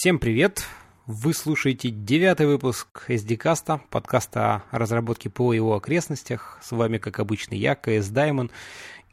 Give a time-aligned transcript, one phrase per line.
[0.00, 0.64] Всем привет!
[1.06, 6.58] Вы слушаете девятый выпуск SDCast, подкаста о разработке по его окрестностях.
[6.62, 8.50] С вами, как обычно, я, КС Даймон.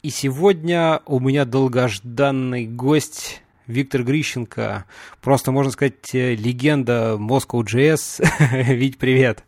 [0.02, 4.86] И сегодня у меня долгожданный гость Виктор Грищенко.
[5.20, 8.24] Просто, можно сказать, легенда Moscow.js.
[8.74, 9.44] Вить, привет!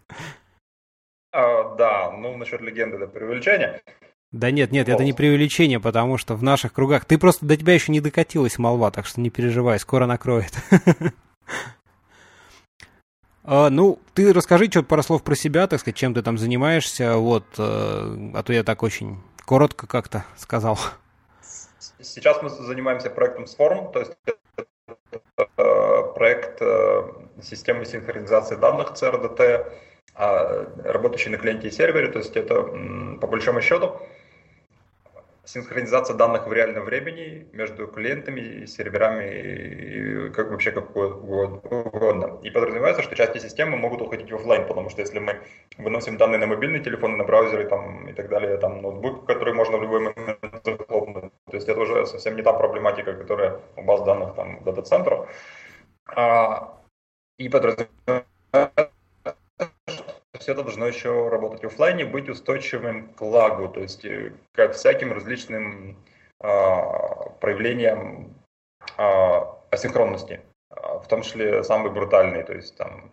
[1.33, 3.81] А, да, ну насчет легенды это преувеличение.
[4.31, 7.07] Да нет, нет, это не преувеличение, потому что в наших кругах...
[7.07, 10.53] Ты просто до тебя еще не докатилась молва, так что не переживай, скоро накроет.
[13.43, 17.17] А, ну, ты расскажи что-то пару слов про себя, так сказать, чем ты там занимаешься,
[17.17, 17.63] вот, э,
[18.35, 20.79] а то я так очень коротко как-то сказал.
[22.01, 24.13] Сейчас мы занимаемся проектом Swarm, то есть
[25.37, 27.03] э, проект э,
[27.43, 29.73] системы синхронизации данных CRDT,
[30.15, 32.63] а, работающий на клиенте и сервере, то есть это
[33.21, 34.01] по большому счету
[35.53, 42.39] синхронизация данных в реальном времени между клиентами, серверами и как вообще как угодно.
[42.43, 45.41] И подразумевается, что части системы могут уходить в офлайн, потому что если мы
[45.79, 49.79] выносим данные на мобильный телефон, на браузеры там, и так далее, там ноутбук, который можно
[49.79, 54.03] в любой момент захлопнуть, то есть это уже совсем не та проблематика, которая у баз
[54.03, 55.29] данных там дата-центров.
[56.07, 56.81] А,
[57.39, 58.91] и подразумевается,
[60.41, 64.73] все это должно еще работать в офлайне, быть устойчивым к лагу, то есть э, к
[64.73, 65.97] всяким различным
[66.43, 68.35] а, проявлениям
[68.97, 73.13] а, асинхронности, а, в том числе самые брутальные, то есть там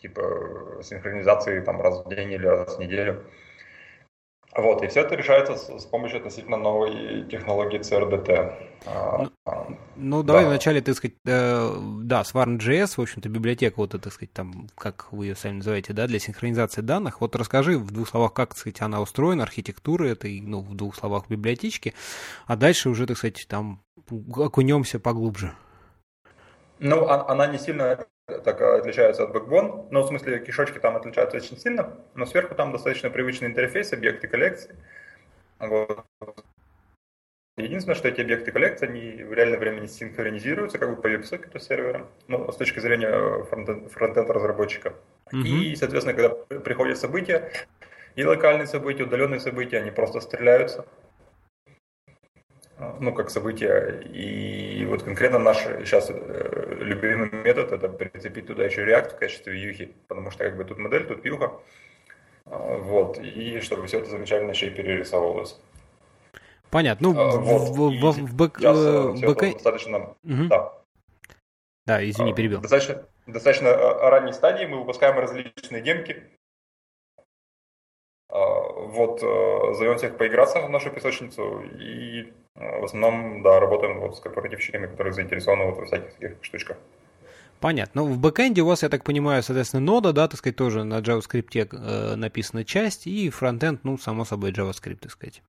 [0.00, 3.24] типа синхронизации там раз в день или раз в неделю.
[4.56, 8.54] Вот, и все это решается с, с помощью относительно новой технологии CRDT.
[8.86, 9.26] А,
[9.96, 10.28] ну, ну да.
[10.28, 14.68] давай вначале, так сказать, э, да, Swarm.js, в общем-то, библиотека, вот это, так сказать, там,
[14.76, 17.20] как вы ее сами называете, да, для синхронизации данных.
[17.20, 20.96] Вот расскажи в двух словах, как, так сказать, она устроена, архитектура этой, ну, в двух
[20.96, 21.94] словах библиотечки,
[22.46, 23.82] а дальше уже, так сказать, там
[24.36, 25.52] окунемся поглубже.
[26.78, 31.36] Ну, а, она не сильно так отличаются от Backbone, но в смысле кишочки там отличаются
[31.36, 34.74] очень сильно, но сверху там достаточно привычный интерфейс, объекты коллекции.
[35.58, 36.04] Вот.
[37.56, 42.06] Единственное, что эти объекты коллекции, они в реальном времени синхронизируются как бы по веб-сокету сервера,
[42.26, 44.94] ну, с точки зрения фронтенд разработчика.
[45.32, 45.46] Mm-hmm.
[45.46, 47.52] И, соответственно, когда приходят события,
[48.16, 50.84] и локальные события, удаленные события, они просто стреляются
[53.00, 54.02] ну, как событие.
[54.12, 59.52] И вот конкретно наш сейчас э, любимый метод– это прицепить туда еще React в качестве
[59.52, 61.52] вьюхи, потому что как бы тут модель, тут вьюха.
[62.46, 65.60] А, вот, и чтобы все это замечательно еще и перерисовывалось.
[66.74, 67.12] Понятно.
[67.12, 67.68] Ну, а, вот.
[67.68, 68.58] в, в, в, в бэк...
[68.58, 69.52] Бэк...
[69.52, 70.16] достаточно...
[70.24, 70.48] Угу.
[70.48, 70.72] Да.
[71.86, 72.60] Да, извини, а, перебил.
[72.60, 73.70] Достаточно, достаточно
[74.10, 76.24] ранней стадии мы выпускаем различные демки,
[78.28, 84.88] вот, зовем всех поиграться в нашу песочницу и в основном, да, работаем вот с корпоративщиками,
[84.88, 86.76] которые заинтересованы вот во всяких таких штучках.
[87.60, 88.02] Понятно.
[88.02, 90.98] Ну, в бэкэнде у вас, я так понимаю, соответственно, нода, да, так сказать, тоже на
[90.98, 95.40] JavaScript э, написана часть, и фронтенд, ну, само собой, JavaScript, так сказать.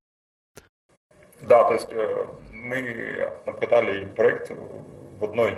[1.42, 5.56] Да, то есть э, мы обкатали проект в одной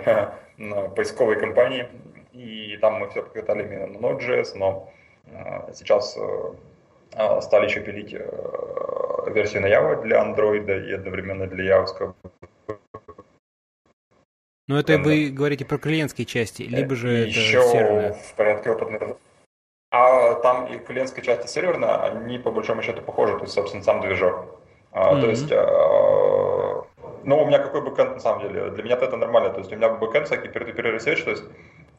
[0.95, 1.87] поисковой компании,
[2.33, 4.91] и там мы все обкатали именно на Node.js, но
[5.27, 6.53] э, сейчас э,
[7.15, 8.13] а, стали еще пилить
[9.33, 12.13] версию на Java для Android и одновременно для Java.
[14.67, 18.13] Но это вы говорите про клиентские части, либо же еще это серверная?
[18.13, 19.17] в порядке опытных.
[19.91, 23.83] А там и клиентская часть и серверная, они по большому счету похожи, то есть, собственно,
[23.83, 24.58] сам движок.
[24.91, 25.21] Mm-hmm.
[25.21, 26.83] То есть, а,
[27.23, 28.71] ну, у меня какой backend на самом деле?
[28.71, 31.43] Для меня это нормально, то есть у меня backend всякий peer-to-peer research, то есть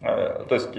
[0.03, 0.71] Э, то есть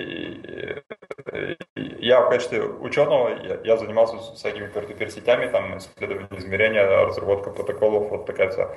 [1.76, 8.10] я в качестве ученого, я, я занимался всякими peer сетями, там исследование измерения, разработка протоколов,
[8.10, 8.70] вот такая вся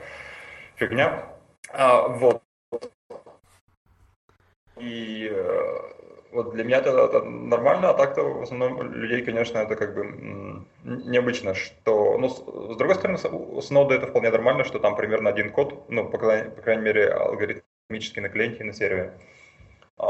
[0.77, 1.25] фигня.
[1.73, 2.43] А, вот.
[4.77, 5.81] И э,
[6.35, 10.65] вот для меня это, это нормально, а так-то в основном людей, конечно, это как бы
[10.83, 12.37] необычно, что, ну, с,
[12.75, 16.19] с другой стороны, с ноды это вполне нормально, что там примерно один код, ну, по,
[16.19, 19.13] по крайней мере, алгоритмически на клиенте и на сервере.
[19.97, 20.07] А,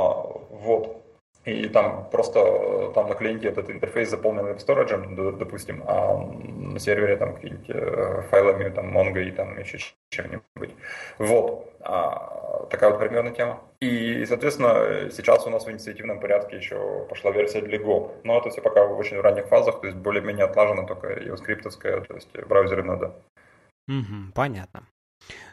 [0.50, 1.03] вот.
[1.44, 7.34] И там просто там на клиенте этот интерфейс заполнен веб-сториджем, допустим, а на сервере там
[7.34, 9.78] какие-нибудь э, файлами, там, Mongo и там еще
[10.10, 10.74] чем-нибудь.
[11.18, 11.70] Вот.
[11.80, 13.60] А, такая вот примерная тема.
[13.80, 18.12] И, соответственно, сейчас у нас в инициативном порядке еще пошла версия для Go.
[18.24, 22.14] Но это все пока в очень ранних фазах, то есть более-менее отлажено только JavaScript, то
[22.14, 23.14] есть браузеры надо.
[23.86, 24.86] Угу, понятно.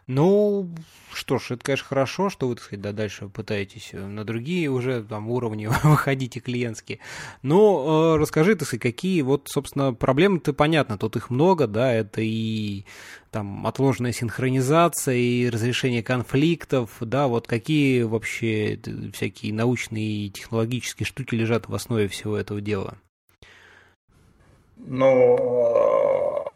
[0.08, 0.70] Ну,
[1.14, 5.04] что ж, это, конечно, хорошо, что вы, так сказать, да, дальше пытаетесь на другие уже
[5.04, 7.00] там уровни выходите клиентские.
[7.44, 12.22] Но э, расскажи, так сказать, какие вот, собственно, проблемы-то понятно, тут их много, да, это
[12.22, 12.84] и
[13.30, 18.80] там отложенная синхронизация, и разрешение конфликтов, да, вот какие вообще
[19.14, 22.98] всякие научные и технологические штуки лежат в основе всего этого дела?
[24.78, 26.48] Ну,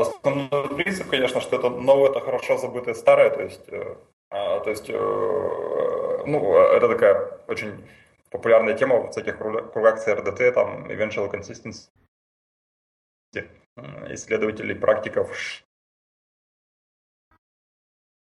[0.00, 3.96] основной принцип, конечно, что это новое, это хорошо забытое старое, то есть, э,
[4.30, 7.84] а, то есть, э, ну, это такая очень
[8.30, 11.88] популярная тема в всяких кругах CRDT, там, eventual consistency,
[14.08, 15.30] исследователей, практиков,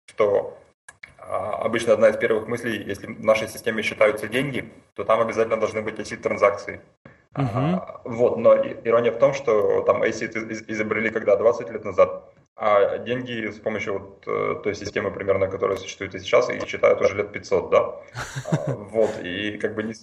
[0.06, 0.58] что
[1.18, 5.58] а, обычно одна из первых мыслей, если в нашей системе считаются деньги, то там обязательно
[5.58, 6.82] должны быть эти транзакции.
[7.36, 7.76] Uh-huh.
[7.76, 12.98] А, вот, но ирония в том, что там ACID изобрели когда 20 лет назад, а
[12.98, 17.16] деньги с помощью вот э, той системы примерно, которая существует и сейчас, и считают уже
[17.16, 17.80] лет 500, да?
[18.52, 19.84] А, вот, и как бы,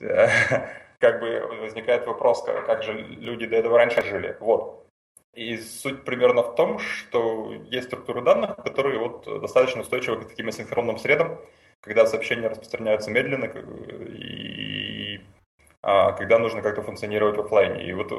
[0.98, 4.36] как бы возникает вопрос, как же люди до этого раньше жили.
[4.40, 4.86] Вот.
[5.34, 10.48] И суть примерно в том, что есть структуры данных, которые вот достаточно устойчивы к таким
[10.48, 11.38] асинхронным средам,
[11.80, 14.47] когда сообщения распространяются медленно, и
[15.80, 17.86] когда нужно как-то функционировать в офлайне.
[17.86, 18.14] И вот, э,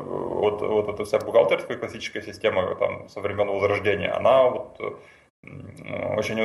[0.00, 4.80] вот, вот эта вся бухгалтерская классическая система там, со времен Возрождения, она вот
[6.16, 6.40] очень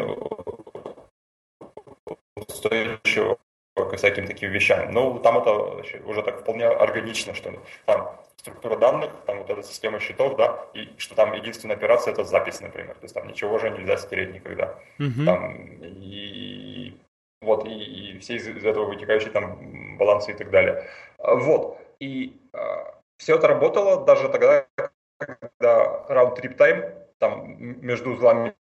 [2.35, 3.37] устойчива
[3.75, 4.91] к всяким таким вещам.
[4.91, 5.51] Ну, там это
[6.05, 7.53] уже так вполне органично, что
[7.85, 12.23] там структура данных, там вот эта система счетов, да, и что там единственная операция это
[12.23, 12.95] запись, например.
[12.95, 14.79] То есть там ничего уже нельзя стереть никогда.
[14.99, 15.25] Uh-huh.
[15.25, 16.97] Там, и,
[17.41, 20.87] вот, и, и все из, из этого вытекающие там балансы и так далее.
[21.17, 21.79] А, вот.
[21.99, 24.67] И а, все это работало даже тогда,
[25.17, 27.55] когда round trip time там
[27.85, 28.55] между узлами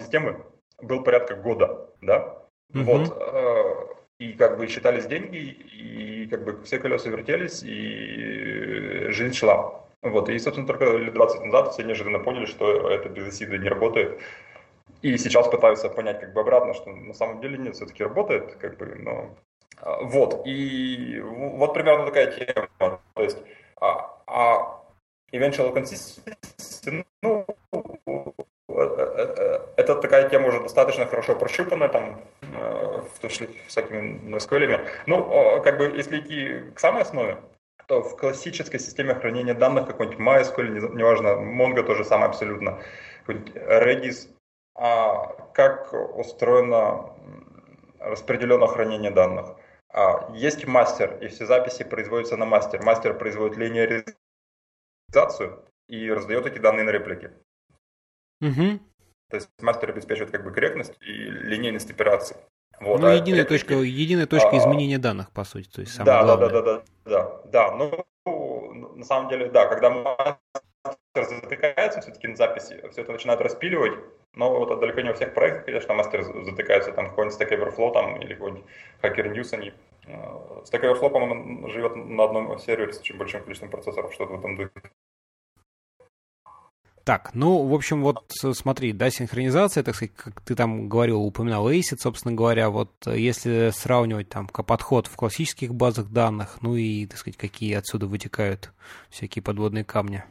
[0.00, 0.44] системы
[0.80, 2.38] был порядка года, да.
[2.72, 2.82] Mm-hmm.
[2.82, 3.16] Вот.
[3.20, 9.84] А, и как бы считались деньги, и как бы все колеса вертелись, и жизнь шла.
[10.02, 13.68] Вот, и, собственно, только лет 20 назад все неожиданно поняли, что это без ACID не
[13.68, 14.20] работает,
[15.06, 18.76] и сейчас пытаются понять как бы обратно, что на самом деле нет, все-таки работает, как
[18.76, 19.36] бы, но...
[19.78, 23.00] А, вот, и вот примерно такая тема.
[23.14, 23.38] То есть,
[23.80, 24.82] а, а
[25.32, 28.32] eventual consistency, ну, э,
[28.68, 34.88] э, э, это такая тема уже достаточно хорошо прощупанная, там, в том числе всякими NoSQL.
[35.06, 37.38] Ну, как бы, если идти к самой основе,
[37.86, 42.80] то в классической системе хранения данных, какой-нибудь MySQL, неважно, Mongo тоже самое абсолютно,
[43.26, 44.28] Redis,
[44.76, 47.16] как устроено
[47.98, 49.56] распределенное хранение данных.
[49.88, 52.82] А, есть мастер, и все записи производятся на мастер.
[52.82, 54.14] Мастер производит линеаризацию
[55.88, 57.30] и раздает эти данные на реплики.
[58.42, 58.78] Угу.
[59.30, 62.36] То есть мастер обеспечивает как бы корректность и линейность операций.
[62.78, 63.62] Вот, ну, а единая, реплики...
[63.62, 66.48] точка, единая точка а, изменения данных, по сути, то есть самое да, главное.
[66.50, 67.76] Да, да, да, да, да, да.
[67.76, 68.06] Ну,
[68.96, 70.38] на самом деле, да, когда мастер
[71.14, 73.98] затыкается все-таки на записи, все это начинают распиливать,
[74.36, 78.20] но вот далеко не во всех проектах, конечно, мастер затыкается, там какой-нибудь Stack Overflow там,
[78.20, 78.64] или какой-нибудь
[79.02, 79.72] Hacker News, они...
[80.06, 84.38] Э, Stack Overflow, по-моему, живет на одном сервере с очень большим количеством процессоров, что-то в
[84.38, 84.70] этом духе.
[87.02, 91.70] Так, ну, в общем, вот смотри, да, синхронизация, так сказать, как ты там говорил, упоминал
[91.70, 97.18] ACID, собственно говоря, вот если сравнивать там подход в классических базах данных, ну и, так
[97.18, 98.72] сказать, какие отсюда вытекают
[99.08, 100.24] всякие подводные камни.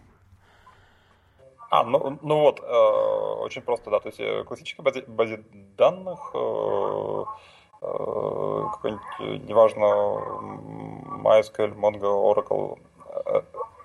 [1.69, 5.43] А, ну, ну вот, э, очень просто, да, то есть э, классическая базе, базе
[5.77, 7.23] данных, э,
[7.81, 9.85] э, какой-нибудь, неважно,
[11.23, 12.79] MySQL, Mongo, Oracle,
[13.25, 13.41] э,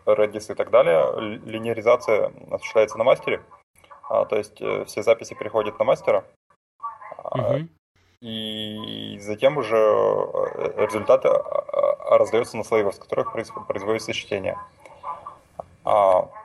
[0.06, 3.42] Redis и так далее, линеаризация осуществляется на мастере,
[4.08, 6.24] а, то есть э, все записи переходят на мастера,
[7.24, 7.66] угу.
[8.20, 9.76] и затем уже
[10.76, 11.30] результаты
[12.10, 14.58] раздаются на слоевых, с которых производится чтение.
[15.84, 16.39] А, Э,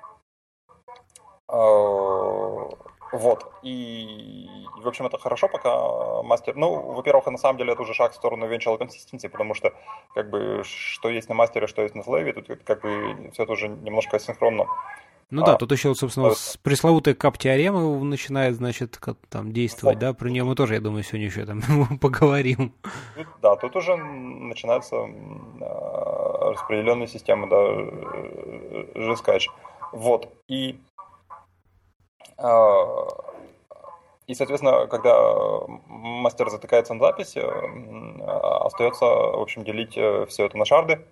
[1.47, 3.51] вот.
[3.63, 4.47] И,
[4.81, 6.55] в общем, это хорошо, пока мастер...
[6.55, 9.73] Ну, во-первых, на самом деле это уже шаг в сторону eventual consistency, потому что,
[10.13, 13.53] как бы, что есть на мастере, что есть на слэве, тут как бы все это
[13.53, 14.65] уже немножко асинхронно.
[15.31, 16.35] Ну а, да, тут еще, собственно, то...
[16.35, 20.01] с пресловутая кап-теорема начинает, значит, как, там действовать, вот.
[20.01, 21.61] да, про нее мы тоже, я думаю, сегодня еще там
[22.01, 22.73] поговорим.
[23.15, 29.49] Тут, да, тут уже начинается э, распределенная система, да, жескач.
[29.91, 30.94] Вот, и а,
[34.27, 35.15] и, соответственно, когда
[35.87, 37.39] мастер затыкается на записи,
[38.65, 41.05] остается, в общем, делить э, все это на шарды.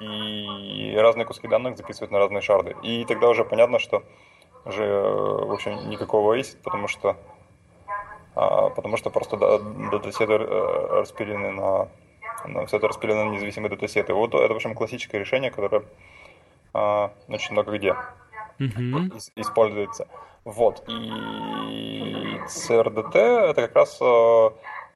[0.00, 2.76] и разные куски данных записывать на разные шарды.
[2.82, 4.04] И тогда уже понятно, что
[4.64, 7.16] уже, в общем, никакого ACID, потому что,
[8.34, 9.36] а, потому что просто
[9.90, 11.88] датасеты э, распилены на,
[12.44, 14.12] на все это распилено на независимые датасеты.
[14.12, 15.82] Вот это, в общем, классическое решение, которое
[16.74, 17.96] а, очень много где
[18.58, 19.32] mm-hmm.
[19.36, 20.08] используется.
[20.44, 20.84] Вот.
[20.88, 24.50] И CRDT это как раз э,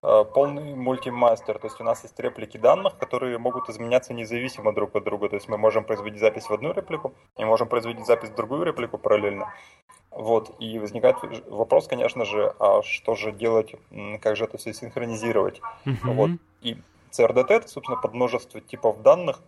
[0.05, 1.59] Э, полный мультимастер.
[1.59, 5.29] То есть у нас есть реплики данных, которые могут изменяться независимо друг от друга.
[5.29, 8.65] То есть мы можем производить запись в одну реплику и можем производить запись в другую
[8.65, 9.55] реплику параллельно.
[10.11, 10.57] Вот.
[10.59, 11.17] И возникает
[11.47, 13.77] вопрос, конечно же, а что же делать,
[14.21, 15.61] как же это все синхронизировать.
[15.87, 16.15] Mm-hmm.
[16.15, 16.31] Вот.
[16.63, 16.79] И
[17.13, 19.41] CRDT это, собственно, подмножество типов данных,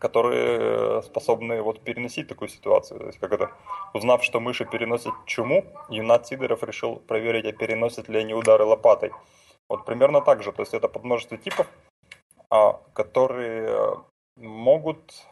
[0.00, 2.98] которые способны вот переносить такую ситуацию.
[2.98, 3.50] То есть, как это,
[3.94, 9.12] узнав, что мыши переносят чуму, Юнат Сидоров решил проверить, а переносят ли они удары лопатой.
[9.68, 10.52] Вот примерно так же.
[10.52, 11.66] То есть это подмножество типов,
[12.48, 13.98] а, которые
[14.36, 15.26] могут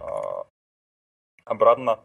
[0.00, 0.46] а,
[1.44, 2.00] обратно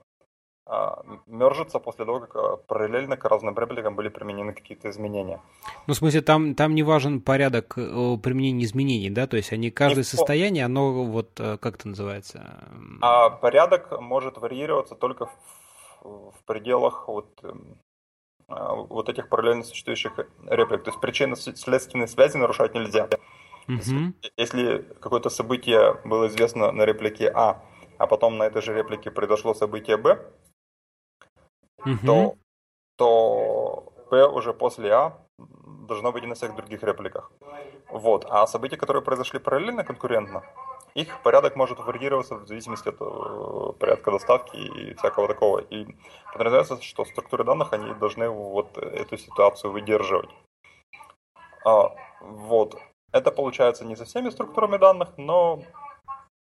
[1.25, 5.41] мержится после того, как а, параллельно к разным репликам были применены какие-то изменения.
[5.87, 9.25] Ну, в смысле, там, там не важен порядок э, применения изменений, да?
[9.25, 10.17] То есть они каждое Никто.
[10.17, 12.63] состояние, оно вот э, как это называется?
[13.01, 17.79] А порядок может варьироваться только в, в пределах вот, эм,
[18.47, 20.83] а, вот этих параллельно существующих реплик.
[20.83, 23.09] То есть причинно-следственные связи нарушать нельзя.
[23.67, 24.13] Угу.
[24.37, 27.63] Если какое-то событие было известно на реплике А,
[27.97, 30.31] а потом на этой же реплике произошло событие Б,
[31.85, 32.05] угу.
[32.05, 32.35] то,
[32.97, 35.17] то P уже после А
[35.87, 37.31] должно быть и на всех других репликах.
[37.89, 38.25] Вот.
[38.29, 40.43] А события, которые произошли параллельно, конкурентно,
[40.93, 45.59] их порядок может варьироваться в зависимости от э, порядка доставки и всякого такого.
[45.59, 45.87] И
[46.33, 50.29] подразумевается, что структуры данных, они должны вот эту ситуацию выдерживать.
[51.65, 52.77] А, вот.
[53.11, 55.63] Это получается не со всеми структурами данных, но,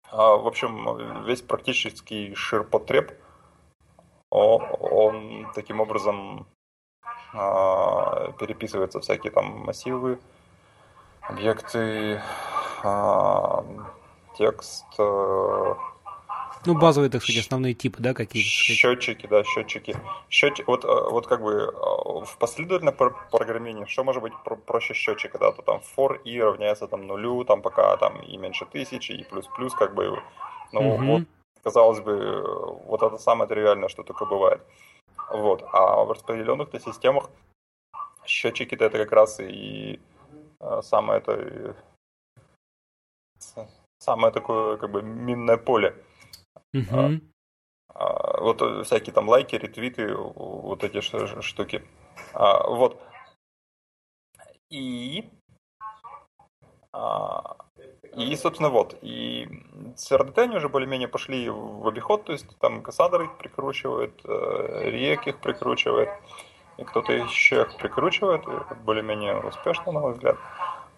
[0.09, 3.11] а, в общем, весь практический ширпотреб–
[4.33, 6.47] он таким образом
[7.33, 10.19] а, переписывается всякие там массивы,
[11.21, 12.21] объекты,
[12.83, 13.63] а,
[14.37, 14.85] текст.
[14.97, 15.75] Э,
[16.65, 18.47] ну, базовые, так сказать, основные типы, да, какие-то?
[18.47, 19.95] Счетчики, да, счетчики.
[20.29, 22.95] Счетчик, вот, э, вот как бы э, в последовательном
[23.31, 24.33] программировании, что может быть
[24.65, 28.65] проще счетчика, да, то там for i равняется там нулю, там пока там и меньше
[28.65, 30.21] тысячи, и плюс-плюс, как бы,
[30.71, 31.05] ну, угу.
[31.05, 31.23] вот
[31.63, 32.43] казалось бы,
[32.85, 34.61] вот это самое тривиальное, что только бывает.
[35.29, 35.63] Вот.
[35.71, 37.29] А в распределенных-то системах
[38.25, 39.99] счетчики-то это как раз и
[40.59, 41.75] э, самое это
[43.99, 45.95] самое такое как бы минное поле.
[46.75, 47.21] Uh-huh.
[47.89, 51.01] А, вот всякие там лайки, ретвиты, вот эти
[51.41, 51.83] штуки.
[52.33, 53.01] А, вот.
[54.69, 55.29] И
[56.91, 57.57] а,
[58.15, 58.97] и, собственно, вот.
[59.01, 59.47] И
[59.95, 65.27] с они уже более-менее пошли в обиход, то есть там Кассандр их прикручивает, э, Рек
[65.27, 66.09] их прикручивает,
[66.77, 68.43] и кто-то еще их прикручивает,
[68.83, 70.37] более-менее успешно, на мой взгляд.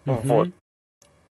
[0.06, 0.22] Mm-hmm.
[0.24, 0.48] Вот.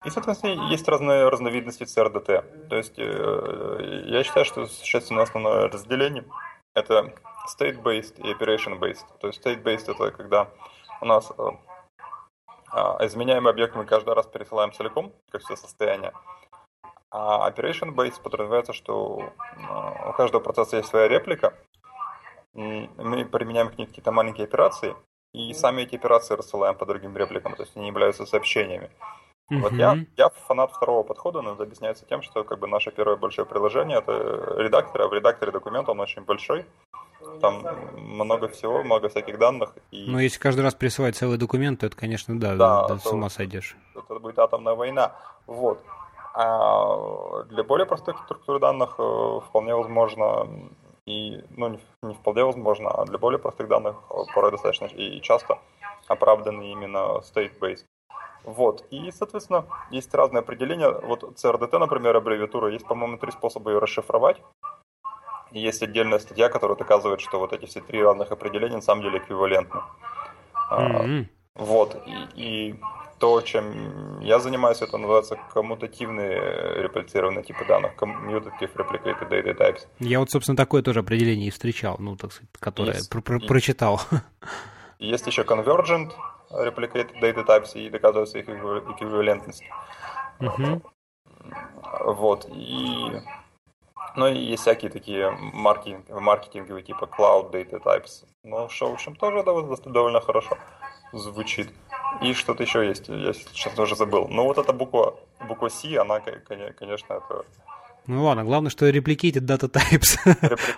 [0.05, 2.67] И, соответственно, есть разные разновидности CRDT.
[2.69, 6.23] То есть э, я считаю, что существенно основное разделение
[6.73, 7.13] это
[7.47, 9.05] state-based и operation-based.
[9.19, 10.47] То есть state-based это когда
[11.01, 11.31] у нас
[12.71, 16.13] а, изменяемый объект мы каждый раз пересылаем целиком, как все состояние.
[17.11, 19.33] А operation base подразумевается, что
[19.67, 21.53] а, у каждого процесса есть своя реплика.
[22.53, 24.95] Мы применяем к ней какие-то маленькие операции,
[25.33, 28.89] и сами эти операции рассылаем по другим репликам, то есть они являются сообщениями.
[29.51, 29.59] Mm-hmm.
[29.61, 33.15] Вот я, я фанат второго подхода, но это объясняется тем, что как бы наше первое
[33.15, 36.65] большое приложение это редактор, а в редакторе документ он очень большой,
[37.41, 39.73] там много всего, много всяких данных.
[39.91, 40.05] И...
[40.09, 43.29] Ну, если каждый раз присылать целый документ, то это, конечно, да, да, да с ума
[43.29, 43.75] сойдешь.
[43.95, 45.15] Это будет атомная война.
[45.47, 45.83] Вот.
[46.33, 50.47] А для более простых структур данных э, вполне возможно
[51.05, 55.21] и, ну, не, не вполне возможно, а для более простых данных э, порой достаточно и
[55.21, 55.59] часто
[56.07, 57.85] оправданы именно state-based.
[58.43, 58.85] Вот.
[58.91, 60.89] И, соответственно, есть разные определения.
[60.89, 64.41] Вот CRDT, например, аббревиатура, есть, по-моему, три способа ее расшифровать.
[65.51, 69.03] И есть отдельная статья, которая доказывает, что вот эти все три разных определения на самом
[69.03, 69.81] деле эквивалентны.
[70.71, 71.25] Mm-hmm.
[71.55, 71.97] Вот.
[72.05, 72.79] И, и
[73.19, 79.87] то, чем я занимаюсь, это называется коммутативные реплицированные типы данных, commutative replicated data types.
[79.99, 83.39] Я вот, собственно, такое тоже определение и встречал, ну, так сказать, которое есть, про- про-
[83.39, 84.01] прочитал.
[84.99, 86.11] Есть еще convergent
[86.51, 89.63] replicated data types и доказывается их эквивалентность.
[90.39, 90.81] Uh-huh.
[92.05, 92.47] Вот.
[92.51, 93.21] И
[94.15, 98.25] ну и есть всякие такие маркетинг, маркетинговые типа Cloud Data Types.
[98.43, 100.57] Ну, что, в общем, тоже довольно, хорошо
[101.13, 101.69] звучит.
[102.21, 104.27] И что-то еще есть, я сейчас тоже забыл.
[104.27, 105.15] Но вот эта буква,
[105.47, 107.45] буква C, она, конечно, это
[108.09, 110.17] ну ладно, главное, что replicated data types.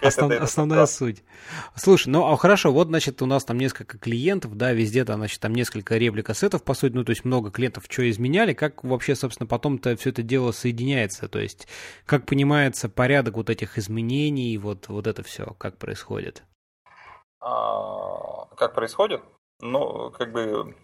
[0.02, 1.24] Основ, основная суть.
[1.76, 5.40] Слушай, ну а хорошо, вот, значит, у нас там несколько клиентов, да, везде там, значит,
[5.40, 9.48] там несколько репликассетов, по сути, ну, то есть много клиентов что изменяли, как вообще, собственно,
[9.48, 11.70] потом-то все это дело соединяется, то есть
[12.06, 16.44] как понимается порядок вот этих изменений, вот, вот это все, как происходит?
[17.40, 19.22] А, как происходит?
[19.62, 20.76] Ну, как бы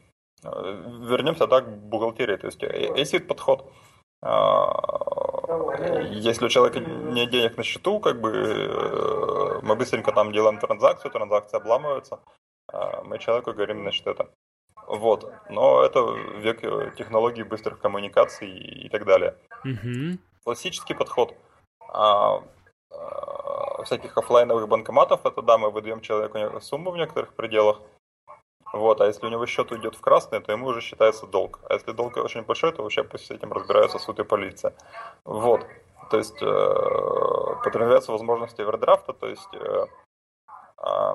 [0.43, 3.69] э, вернемся, да, к бухгалтерии, то есть ACID э, подход–
[4.21, 5.26] а,
[6.11, 11.11] если у человека нет денег на счету, как бы э, мы быстренько там делаем транзакцию,
[11.11, 12.19] транзакция обламывается,
[12.67, 14.29] а мы человеку говорим, значит, это.
[14.87, 15.31] Вот.
[15.49, 15.99] Но это
[16.39, 16.61] век
[16.95, 19.35] технологий быстрых коммуникаций и так далее.
[19.63, 20.17] Угу.
[20.43, 21.33] Классический подход
[21.89, 22.43] а,
[22.91, 27.81] а, всяких офлайновых банкоматов, это да, мы выдаем человеку сумму в некоторых пределах,
[28.73, 31.59] вот, а если у него счет уйдет в красный, то ему уже считается долг.
[31.69, 34.73] А если долг очень большой, то вообще пусть с этим разбираются суд и полиция.
[35.25, 35.65] Вот.
[36.09, 39.85] То есть э, подразумеваются возможности овердрафта, то есть э,
[40.85, 41.13] э,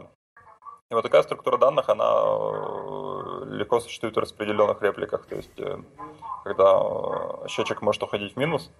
[0.92, 5.24] и вот такая структура данных, она э, легко существует в распределенных репликах.
[5.24, 5.78] То есть, э,
[6.44, 8.70] когда счетчик может уходить в минус,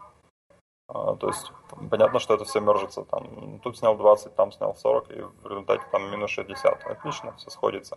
[0.91, 1.53] э, то есть
[1.91, 3.05] понятно, что это все мержится.
[3.05, 6.85] Там, тут снял 20, там снял 40, и в результате там минус 60.
[6.85, 7.97] Отлично, все сходится.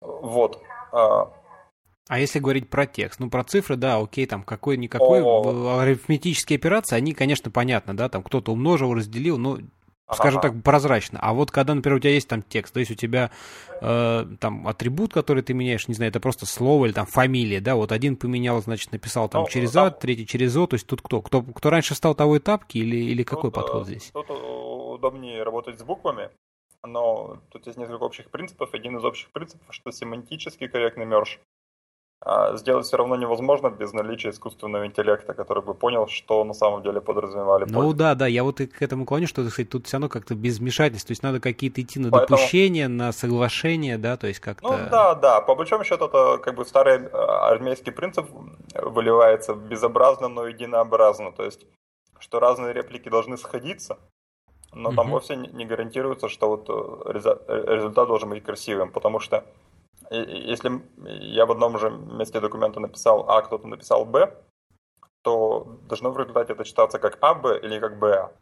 [0.00, 0.60] Вот.
[0.92, 1.32] А,
[2.08, 5.78] а если говорить про текст, ну про цифры, да, окей, там какой-никакой О...
[5.80, 9.58] арифметические операции, они, конечно, понятно, да, там кто-то умножил, разделил, ну,
[10.10, 11.18] скажем так, прозрачно.
[11.20, 13.30] А вот когда, например, у тебя есть там текст, то есть у тебя
[13.82, 17.74] э, там атрибут, который ты меняешь, не знаю, это просто слово или там фамилия, да,
[17.74, 19.88] вот один поменял, значит, написал там ну, через там...
[19.88, 21.20] А, третий через О, то есть тут кто?
[21.20, 24.10] Кто, кто раньше стал того и тапки или, или какой тут, подход здесь?
[24.14, 26.30] Тут удобнее работать с буквами,
[26.86, 28.74] но тут есть несколько общих принципов.
[28.74, 31.40] Один из общих принципов, что семантически корректный мерж
[32.20, 36.82] а, сделать все равно невозможно без наличия искусственного интеллекта, который бы понял, что на самом
[36.82, 37.64] деле подразумевали.
[37.64, 37.98] Ну пользователи.
[37.98, 40.58] да, да, я вот и к этому клоню, что, кстати, тут все равно как-то без
[40.58, 42.36] вмешательств, то есть надо какие-то идти на Поэтому...
[42.36, 44.68] допущение, на соглашение, да, то есть как-то...
[44.68, 48.26] Ну да, да, по большому счету это как бы старый а, армейский принцип
[48.74, 51.66] выливается безобразно, но единообразно, то есть
[52.18, 53.96] что разные реплики должны сходиться,
[54.72, 59.44] но там вовсе не гарантируется, что вот э, результат должен быть красивым, потому что
[60.10, 64.34] если я в одном же месте документа написал А, кто-то написал Б,
[65.22, 68.32] то должно в результате это читаться как АБ или как БА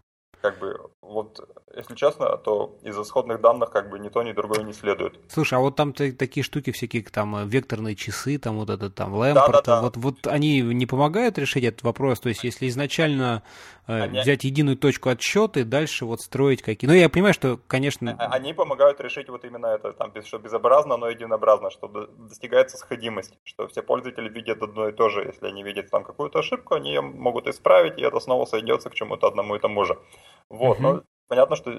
[0.40, 1.40] как бы, вот,
[1.74, 5.18] если честно, то из исходных данных как бы ни то, ни другое не следует.
[5.28, 9.14] Слушай, а вот там такие штуки всякие, там, э, векторные часы, там, вот этот, там,
[9.14, 9.82] Лэмпорт, да, да, да.
[9.82, 12.20] вот, вот они не помогают решить этот вопрос?
[12.20, 13.42] То есть, если изначально
[13.86, 14.20] э, они...
[14.20, 16.88] взять единую точку отсчета и дальше вот строить какие...
[16.88, 18.16] Ну, я понимаю, что, конечно...
[18.18, 23.38] А, они помогают решить вот именно это, там, что безобразно, но единообразно, что достигается сходимость,
[23.44, 25.24] что все пользователи видят одно и то же.
[25.24, 28.94] Если они видят там какую-то ошибку, они ее могут исправить, и это снова сойдется к
[28.94, 29.98] чему-то одному и тому же.
[30.48, 31.72] Вот, но понятно, что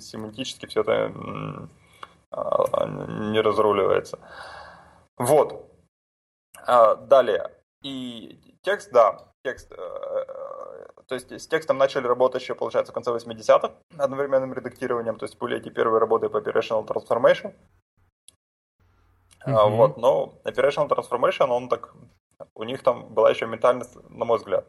[0.00, 1.68] семантически все это
[2.30, 2.86] а,
[3.30, 4.18] не разруливается.
[5.16, 5.70] Вот.
[6.66, 7.50] А, далее.
[7.82, 9.72] И текст, да, текст.
[9.72, 15.16] Э, э, то есть с текстом начали работать еще, получается, в конце 80-х одновременным редактированием.
[15.16, 17.54] То есть были эти первые работы по Operational Transformation.
[19.46, 19.70] Uh-huh.
[19.70, 21.94] Вот, но Operational Transformation, он так,
[22.54, 24.66] у них там была еще ментальность, на мой взгляд,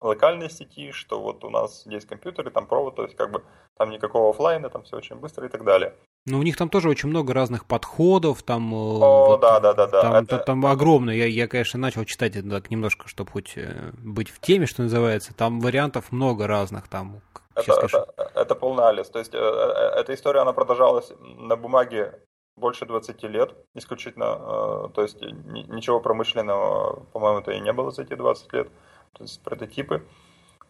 [0.00, 3.42] локальной сети, что вот у нас есть компьютеры, там провод, то есть как бы
[3.76, 5.94] там никакого офлайна, там все очень быстро и так далее.
[6.26, 8.72] Ну, у них там тоже очень много разных подходов, там...
[8.72, 10.02] Э, О, вот, да, да, да, да.
[10.02, 10.38] Там, это...
[10.38, 11.10] там огромно.
[11.10, 14.82] Я, я, конечно, начал читать это так немножко, чтобы хоть э, быть в теме, что
[14.82, 15.34] называется.
[15.34, 17.22] Там вариантов много разных, там...
[17.54, 19.08] Это, это, это полный алис.
[19.08, 22.20] То есть э, эта история, она продолжалась на бумаге
[22.56, 28.14] больше 20 лет, исключительно, то есть ничего промышленного, по-моему, то и не было за эти
[28.14, 28.68] 20 лет
[29.12, 30.06] то есть прототипы.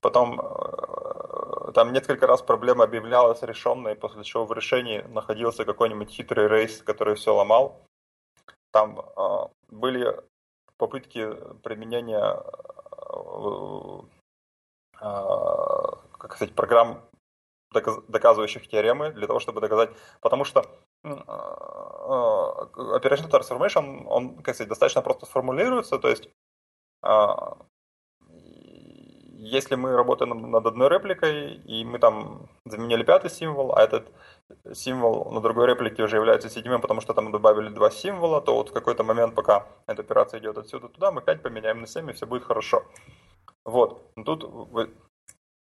[0.00, 6.48] Потом э, там несколько раз проблема объявлялась решенной, после чего в решении находился какой-нибудь хитрый
[6.48, 7.82] рейс, который все ломал.
[8.70, 10.22] Там э, были
[10.76, 12.42] попытки применения
[15.00, 15.18] э,
[16.18, 17.02] как сказать, программ,
[17.72, 20.64] доказывающих теоремы, для того, чтобы доказать, потому что
[22.78, 26.28] Operational Transformation, он, как сказать, достаточно просто формулируется, то есть
[29.38, 34.12] если мы работаем над одной репликой, и мы там заменили пятый символ, а этот
[34.72, 38.70] символ на другой реплике уже является седьмым, потому что там добавили два символа, то вот
[38.70, 42.12] в какой-то момент, пока эта операция идет отсюда туда, мы 5 поменяем на 7, и
[42.12, 42.84] все будет хорошо.
[43.64, 44.02] Вот.
[44.24, 44.44] Тут,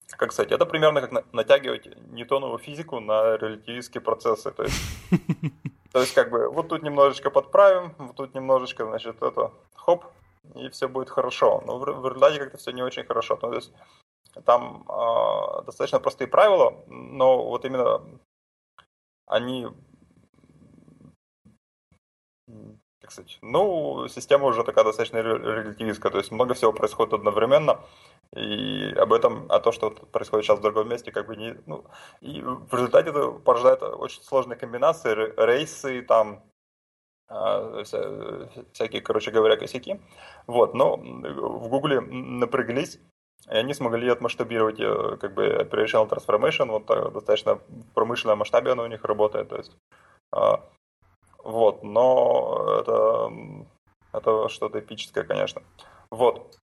[0.09, 4.51] как сказать, это примерно как натягивать ньютонову физику на релятивистские процессы.
[4.51, 4.81] То есть
[5.93, 10.05] То есть, как бы, вот тут немножечко подправим, вот тут немножечко, значит, это, хоп,
[10.55, 11.61] и все будет хорошо.
[11.65, 13.35] Но в, в результате как-то все не очень хорошо.
[13.35, 13.73] То есть,
[14.45, 18.01] там э, достаточно простые правила, но вот именно
[19.27, 19.67] они
[23.03, 27.81] как сказать, ну, система уже такая достаточно релятивистская, то есть много всего происходит одновременно,
[28.33, 31.83] и об этом, а то, что происходит сейчас в другом месте, как бы не, ну,
[32.21, 36.43] и в результате это порождает очень сложные комбинации, рейсы, там,
[37.83, 39.99] всякие, короче говоря, косяки.
[40.47, 42.99] Вот, но в Гугле напряглись,
[43.49, 48.83] и они смогли отмасштабировать э, как бы Operational Transformation, вот достаточно в промышленном масштабе оно
[48.83, 49.75] у них работает, то есть
[50.31, 50.63] а,
[51.43, 53.29] вот, но это,
[54.13, 55.61] это что-то эпическое, конечно.
[56.09, 56.57] Вот.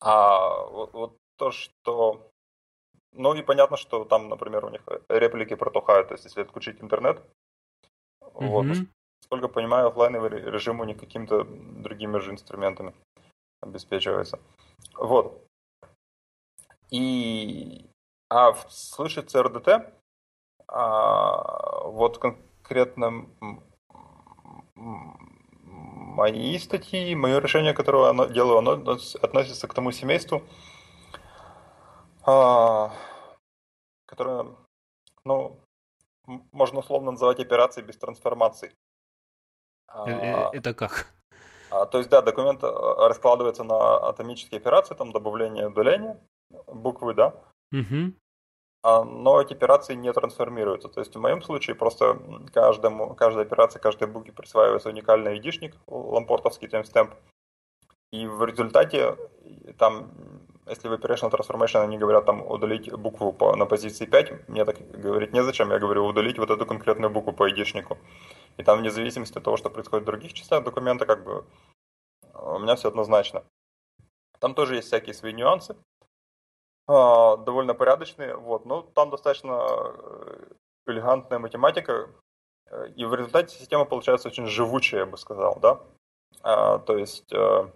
[0.00, 2.30] А вот, вот то, что...
[3.12, 7.22] Ну и понятно, что там, например, у них реплики протухают, то есть если отключить интернет,
[8.22, 8.46] mm-hmm.
[8.46, 8.66] вот,
[9.20, 12.94] сколько понимаю, офлайновый режим у них какими-то другими же инструментами
[13.60, 14.38] обеспечивается.
[14.96, 15.44] Вот.
[16.90, 17.88] И
[18.30, 19.90] а в случае CRDT,
[20.68, 23.26] а, вот конкретно
[24.74, 28.72] мои статьи, мое решение, которое оно делаю, оно
[29.22, 30.42] относится к тому семейству,
[32.26, 32.92] а,
[34.06, 34.54] которое,
[35.24, 35.58] ну,
[36.52, 38.74] можно условно называть операцией без трансформации.
[39.94, 41.06] Э, э, это как?
[41.70, 46.18] А, то есть, да, документ раскладывается на атомические операции, там добавление, удаление
[46.66, 47.34] буквы, да.
[47.72, 48.12] Угу.
[48.82, 50.88] А, но эти операции не трансформируются.
[50.88, 52.18] То есть в моем случае просто
[52.52, 57.12] каждому, каждой операции, каждой буке присваивается уникальный айдишник, лампортовский timestamp.
[58.12, 59.16] И в результате
[59.76, 60.10] там,
[60.66, 64.76] если в Operational Transformation они говорят там удалить букву по, на позиции 5, мне так
[64.90, 67.98] говорить незачем, я говорю удалить вот эту конкретную букву по айдишнику.
[68.58, 71.44] И там вне зависимости от того, что происходит в других частях документа, как бы
[72.34, 73.44] у меня все однозначно.
[74.40, 75.76] Там тоже есть всякие свои нюансы.
[76.86, 80.46] А, довольно порядочные, вот, но там достаточно э,
[80.86, 82.08] элегантная математика,
[82.70, 85.80] э, и в результате система получается очень живучая, я бы сказал, да.
[86.42, 87.70] А, то есть, а,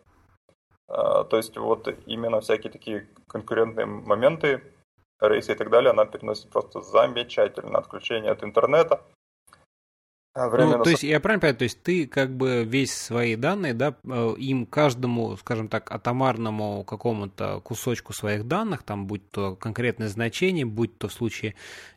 [0.87, 4.63] то есть вот именно всякие такие конкурентные моменты,
[5.21, 7.79] рейсы и так далее, она переносит просто замечательно.
[7.79, 9.03] Отключение от интернета,
[10.35, 13.95] ну, то есть, я правильно понимаю, то есть ты как бы весь свои данные, да,
[14.05, 20.65] э, им каждому, скажем так, атомарному какому-то кусочку своих данных, там, будь то конкретное значение,
[20.65, 21.55] будь то в случае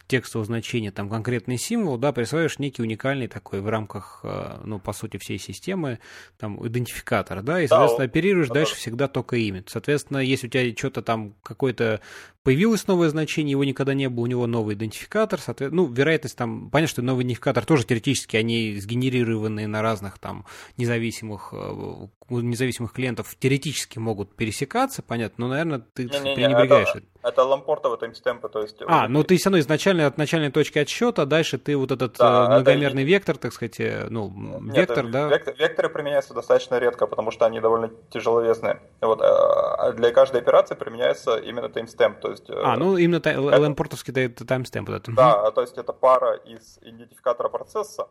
[0.08, 4.94] текстового значения там конкретный символ, да, присваиваешь некий уникальный такой в рамках, э, ну, по
[4.94, 6.00] сути, всей системы,
[6.38, 9.64] там, идентификатор, да, и, соответственно, оперируешь да, дальше всегда только имя.
[9.68, 12.02] Соответственно, если у тебя что-то там какое-то
[12.44, 16.70] появилось новое значение, его никогда не было, у него новый идентификатор, соответственно, ну, вероятность там,
[16.70, 20.46] понятно, что новый идентификатор тоже теоретически, они сгенерированы на разных там
[20.78, 26.90] независимых, э, независимых клиентов, теоретически могут пересекаться, понятно, но, наверное, ты не, не, пренебрегаешь.
[26.96, 28.78] Это, это лампортовые таймстемпы, то есть...
[28.88, 32.46] А, ну ты все равно изначально от начальной точки отсчета, дальше ты вот этот да,
[32.46, 33.10] э, многомерный это...
[33.10, 35.28] вектор, так сказать, э, ну, Нет, вектор, да?
[35.28, 38.80] Вектор, векторы применяются достаточно редко, потому что они довольно тяжеловесные.
[39.02, 42.46] Вот, а для каждой операции применяется именно таймстемп, то есть...
[42.48, 43.32] А, ну именно та...
[43.32, 43.42] это...
[43.42, 44.90] лампортовский таймстемп.
[44.90, 48.08] Вот Да, то есть это пара из идентификатора процесса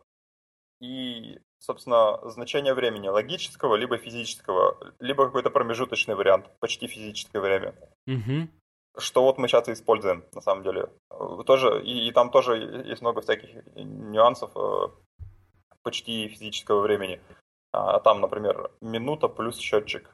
[0.81, 7.73] и, собственно, значение времени логического, либо физического, либо какой-то промежуточный вариант, почти физическое время.
[8.07, 8.49] Угу
[8.97, 10.89] что вот мы сейчас и используем, на самом деле.
[11.45, 14.87] Тоже, и, и там тоже есть много всяких нюансов э,
[15.83, 17.21] почти физического времени.
[17.71, 20.09] А, там, например, минута плюс счетчик.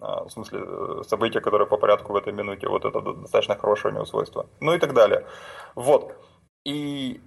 [0.00, 2.68] А, в смысле, э, события, которые по порядку в этой минуте.
[2.68, 4.46] Вот это достаточно хорошее у него свойство.
[4.60, 5.26] Ну и так далее.
[5.74, 6.14] Вот.
[6.64, 7.20] И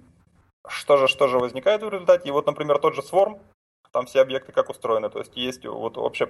[0.66, 2.28] что же, что же возникает в результате?
[2.28, 3.40] И вот, например, тот же Swarm,
[3.94, 5.08] там все объекты как устроены.
[5.08, 6.28] То есть есть вот общая,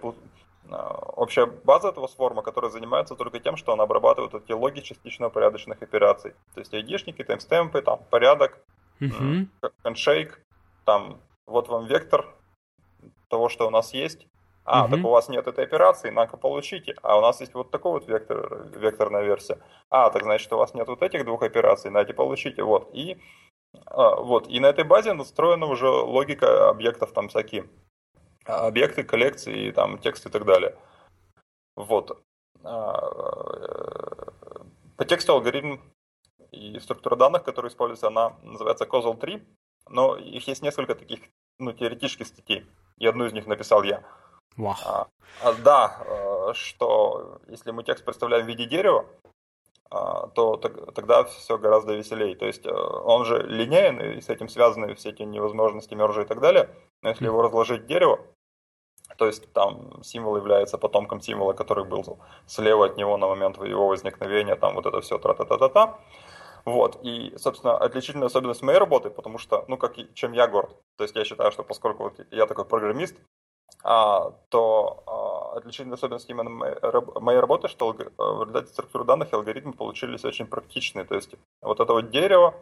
[0.71, 5.31] а, общая база этого сформа, которая занимается только тем, что она обрабатывает эти логи частично
[5.31, 6.35] порядочных операций.
[6.55, 8.59] То есть айдишники, таймстемпы, там порядок,
[9.01, 9.49] uh-huh.
[10.85, 12.27] там вот вам вектор
[13.29, 14.27] того, что у нас есть.
[14.67, 14.91] А, uh-huh.
[14.91, 16.95] так у вас нет этой операции, на-ка получите.
[17.03, 19.59] А у нас есть вот такой вот вектор, векторная версия.
[19.89, 22.63] А, так значит, у вас нет вот этих двух операций, на нате получите.
[22.63, 22.91] Вот.
[22.93, 23.17] И
[23.91, 24.49] вот.
[24.49, 27.67] И на этой базе настроена уже логика объектов, там всякие
[28.45, 30.77] а, объекты, коллекции, там тексты и так далее.
[31.77, 32.23] Вот.
[32.63, 33.01] А,
[33.57, 34.63] э,
[34.97, 35.79] по тексту алгоритм
[36.53, 39.43] и структура данных, которая используется, она называется Causal 3,
[39.89, 41.21] но их есть несколько таких
[41.59, 42.67] ну, теоретических статей,
[42.99, 44.03] и одну из них написал я.
[44.57, 44.75] Wow.
[44.85, 45.09] А,
[45.43, 49.34] а, да, э, что если мы текст представляем в виде дерева, а,
[50.35, 52.37] то тогда все гораздо веселее.
[52.37, 56.25] То есть э, он же линейен, и с этим связаны все эти невозможности мержа и
[56.25, 56.69] так далее.
[57.03, 58.19] Но если его разложить в дерево,
[59.17, 63.87] то есть там символ является потомком символа, который был слева от него на момент его
[63.87, 65.99] возникновения, там вот это все тра-та-та-та-та.
[66.65, 71.05] Вот, и, собственно, отличительная особенность моей работы, потому что, ну, как чем я горд, то
[71.05, 73.34] есть я считаю, что поскольку вот я такой программист, а,
[73.83, 80.25] то а, отличительная особенность именно моей, работы, что в результате структуры данных и алгоритмы получились
[80.25, 81.05] очень практичные.
[81.05, 82.55] То есть вот это вот дерево,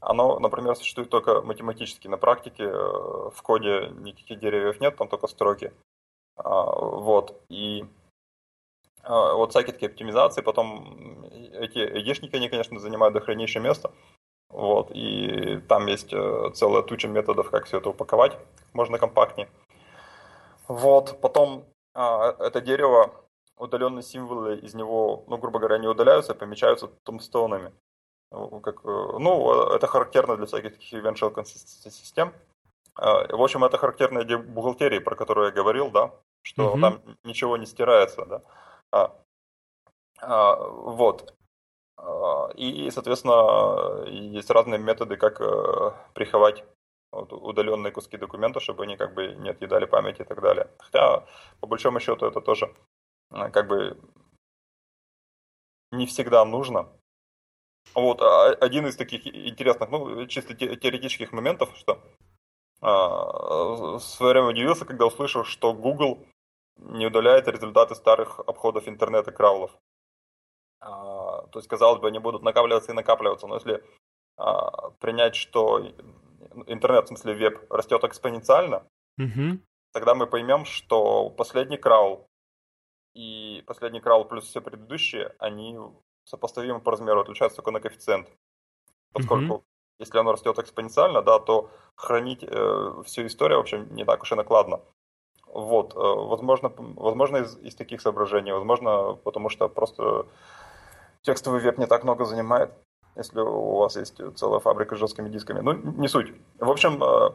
[0.00, 2.08] оно, например, существует только математически.
[2.08, 5.72] На практике э, в коде никаких деревьев нет, там только строки.
[6.36, 7.40] А, вот.
[7.48, 7.84] И
[9.02, 13.92] а, вот всякие такие оптимизации, потом эти эдишники, они, конечно, занимают дохранейшее место.
[14.50, 14.90] Вот.
[14.92, 18.38] И там есть э, целая туча методов, как все это упаковать
[18.72, 19.48] можно компактнее.
[20.68, 23.12] Вот, потом а, это дерево,
[23.56, 27.72] удаленные символы из него, ну, грубо говоря, не удаляются, а помечаются тумстоунами.
[28.30, 32.34] Как, э, ну, это характерно для всяких таких eventual consistency систем.
[32.94, 36.80] А, в общем, это характерно для бухгалтерии, про которую я говорил, да, что mm-hmm.
[36.80, 38.42] там ничего не стирается, да.
[38.92, 39.16] А,
[40.20, 41.34] а, вот.
[41.96, 46.64] А, и, соответственно, есть разные методы, как э, приховать
[47.12, 50.70] удаленные куски документа, чтобы они как бы не отъедали память и так далее.
[50.78, 51.26] Хотя,
[51.60, 52.74] по большому счету, это тоже
[53.30, 53.98] э, как бы
[55.92, 56.88] не всегда нужно.
[57.94, 62.02] Вот, а один из таких интересных, ну, чисто теоретических моментов, что
[62.80, 66.26] а, в свое время удивился, когда услышал, что Google
[66.76, 69.72] не удаляет результаты старых обходов интернета краулов.
[70.80, 73.82] А, то есть, казалось бы, они будут накапливаться и накапливаться, но если
[74.36, 75.80] а, принять, что
[76.66, 78.86] интернет, в смысле веб, растет экспоненциально,
[79.18, 79.58] угу.
[79.92, 82.28] тогда мы поймем, что последний краул
[83.14, 85.78] и последний краул плюс все предыдущие, они
[86.24, 88.28] сопоставимы по размеру, отличаются только на коэффициент.
[89.12, 89.64] Поскольку угу.
[89.98, 94.32] если оно растет экспоненциально, да, то хранить э, всю историю, в общем, не так уж
[94.32, 94.80] и накладно.
[95.46, 100.26] Вот, э, возможно, возможно из, из таких соображений, возможно, потому что просто
[101.22, 102.70] текстовый веб не так много занимает
[103.18, 105.60] если у вас есть целая фабрика с жесткими дисками.
[105.60, 106.32] Ну, не суть.
[106.58, 107.30] В общем, э,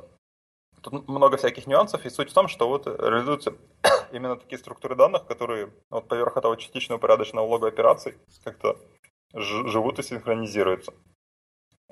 [0.82, 3.54] тут много всяких нюансов, и суть в том, что вот реализуются
[4.12, 8.78] именно такие структуры данных, которые вот поверх этого частичного порядочного лога операций как-то
[9.34, 10.94] живут и синхронизируются.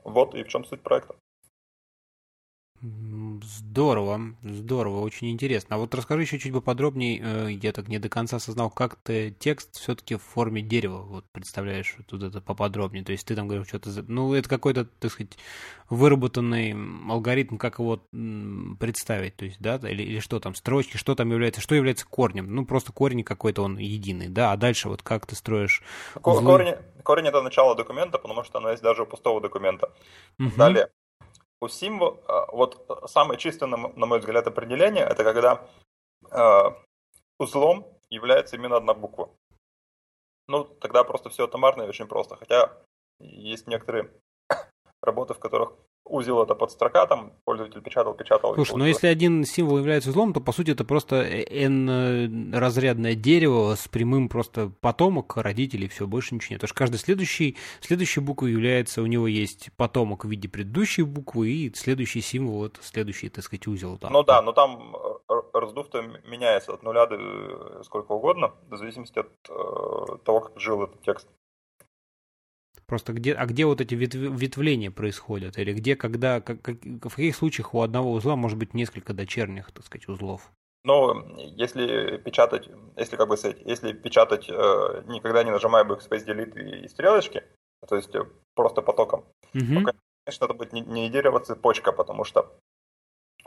[0.03, 1.15] Вот и в чем суть проекта.
[2.81, 5.75] Здорово, здорово, очень интересно.
[5.75, 9.35] А вот расскажи еще чуть поподробнее, э, я так не до конца осознал, как ты
[9.37, 13.03] текст все-таки в форме дерева вот представляешь тут это поподробнее.
[13.03, 15.37] То есть ты там говоришь что-то, ну это какой-то, так сказать,
[15.91, 16.75] выработанный
[17.07, 17.97] алгоритм, как его
[18.79, 22.55] представить, то есть, да, или, или что там, строчки, что там является, что является корнем.
[22.55, 25.83] Ну просто корень какой-то он единый, да, а дальше вот как ты строишь...
[26.23, 26.45] Узлы...
[26.45, 29.91] Корень, корень это начало документа, потому что оно есть даже у пустого документа.
[30.39, 30.53] Угу.
[30.57, 30.89] Далее
[31.61, 32.19] у символа,
[32.51, 35.67] вот самое чистое, на мой взгляд, определение, это когда
[36.31, 36.75] э,
[37.39, 39.29] узлом является именно одна буква.
[40.47, 42.35] Ну, тогда просто все атомарно и очень просто.
[42.35, 42.75] Хотя
[43.19, 44.11] есть некоторые
[45.01, 45.73] работы, в которых
[46.05, 48.55] узел это подстрока, там пользователь печатал, печатал.
[48.55, 53.87] Слушай, но если один символ является узлом, то по сути это просто n-разрядное дерево с
[53.87, 56.61] прямым просто потомок, родителей, все, больше ничего нет.
[56.61, 61.49] Потому что каждый следующий, следующая буква является, у него есть потомок в виде предыдущей буквы,
[61.49, 63.97] и следующий символ это следующий, так сказать, узел.
[63.97, 64.11] Там.
[64.11, 64.95] Ну да, но там
[65.29, 70.83] э, раздув-то меняется от нуля до сколько угодно, в зависимости от э, того, как жил
[70.83, 71.27] этот текст.
[72.91, 75.57] Просто где, а где вот эти ветв, ветвления происходят?
[75.57, 79.71] Или где, когда, как, как, в каких случаях у одного узла может быть несколько дочерних,
[79.71, 80.51] так сказать, узлов?
[80.83, 86.83] Ну, если печатать, если как бы сказать, если печатать, э, никогда не нажимая backspace delete
[86.83, 87.45] и стрелочки,
[87.87, 88.25] то есть э,
[88.55, 89.23] просто потоком,
[89.53, 89.85] угу.
[89.85, 89.93] то,
[90.25, 92.51] конечно, это будет не, не дерево, а цепочка, потому что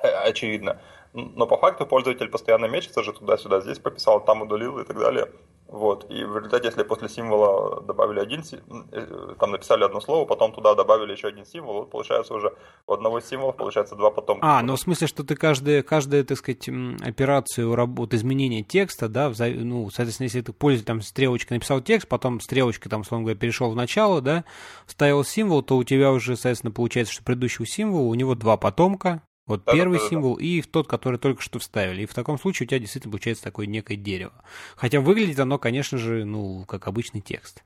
[0.03, 0.81] э, очевидно.
[1.13, 5.31] Но по факту пользователь постоянно мечется же туда-сюда, здесь пописал, там удалил и так далее.
[5.75, 6.09] Вот.
[6.09, 8.45] И в результате, если после символа добавили один,
[8.93, 12.55] э, там написали одно слово, потом туда добавили еще один символ, вот получается уже
[12.87, 14.39] у одного символа получается два потом.
[14.41, 16.69] А, ну в смысле, что ты каждую, каждую, так сказать,
[17.05, 22.39] операцию работы, изменения текста, да, ну, соответственно, если ты пользователь там стрелочкой написал текст, потом
[22.39, 24.45] стрелочкой там, условно говоря, перешел в начало, да,
[24.87, 29.23] вставил символ, то у тебя уже, соответственно, получается, что предыдущего символа у него два потомка,
[29.47, 30.43] вот да, первый да, да, символ да.
[30.43, 32.03] и тот, который только что вставили.
[32.03, 34.33] И в таком случае у тебя действительно получается такое некое дерево.
[34.77, 37.63] Хотя выглядит оно, конечно же, ну, как обычный текст.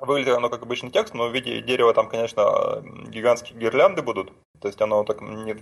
[0.00, 4.32] Выглядит оно как обычный текст, но в виде дерева там, конечно, гигантские гирлянды будут.
[4.60, 5.54] То есть оно так не,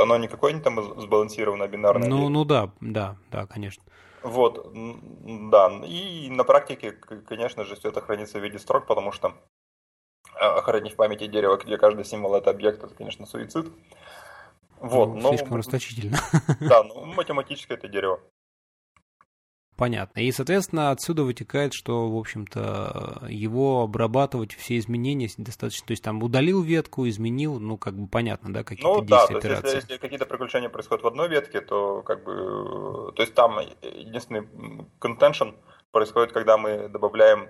[0.00, 2.08] оно не какое-нибудь там сбалансированное бинарное.
[2.08, 3.84] Ну, ну да, да, да, конечно.
[4.22, 5.80] Вот, да.
[5.86, 9.34] И на практике, конечно же, все это хранится в виде строк, потому что
[10.34, 13.66] а, хранить в памяти дерево, где каждый символ это объект, это, конечно, суицид.
[14.80, 15.28] Вот, ну, но...
[15.30, 16.18] Слишком расточительно.
[16.60, 18.20] Да, ну математическое это дерево.
[19.80, 20.20] Понятно.
[20.20, 25.86] И, соответственно, отсюда вытекает, что, в общем-то, его обрабатывать все изменения достаточно.
[25.86, 29.40] То есть там удалил ветку, изменил, ну, как бы понятно, да, какие-то ну, действия, да,
[29.40, 33.10] то есть, Если, если какие-то приключения происходят в одной ветке, то как бы.
[33.16, 34.46] То есть там единственный
[35.00, 35.54] contention
[35.92, 37.48] происходит, когда мы добавляем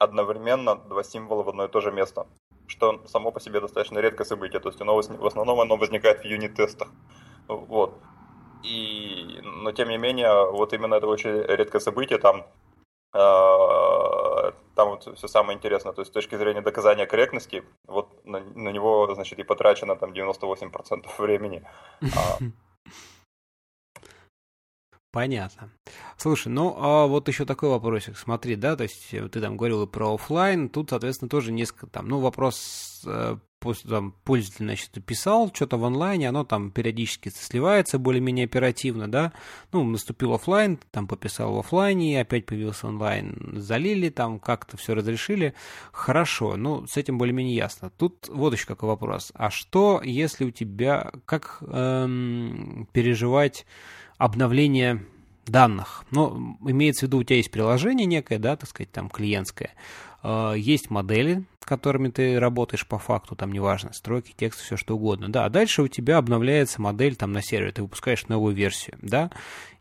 [0.00, 2.26] одновременно два символа в одно и то же место.
[2.70, 4.60] Что само по себе достаточно редкое событие.
[4.60, 6.88] То есть оно в основном оно возникает в юнит-тестах.
[7.48, 7.98] Вот.
[8.62, 12.46] И, но тем не менее, вот именно это очень редкое событие, там,
[13.14, 18.40] э, там вот все самое интересное, то есть с точки зрения доказания корректности, вот на,
[18.40, 21.66] на него, значит, и потрачено там 98% времени.
[25.12, 25.70] Понятно.
[26.16, 28.16] Слушай, ну а вот еще такой вопросик.
[28.16, 32.06] Смотри, да, то есть э, ты там говорил про офлайн, тут, соответственно, тоже несколько там,
[32.08, 33.36] ну, вопрос э,
[33.88, 39.32] там, пользователь, значит, писал что-то в онлайне, оно там периодически сливается более-менее оперативно, да,
[39.72, 45.54] ну, наступил офлайн, там пописал в офлайне, опять появился онлайн, залили, там как-то все разрешили,
[45.90, 47.90] хорошо, ну, с этим более-менее ясно.
[47.90, 53.66] Тут вот еще какой вопрос, а что, если у тебя, как эм, переживать
[54.20, 55.02] обновление
[55.46, 56.04] данных.
[56.10, 59.70] Ну, имеется в виду, у тебя есть приложение некое, да, так сказать, там клиентское.
[60.22, 65.30] А, есть модели, которыми ты работаешь по факту, там неважно, строки, текст, все что угодно.
[65.30, 69.30] Да, а дальше у тебя обновляется модель там на сервере, ты выпускаешь новую версию, да.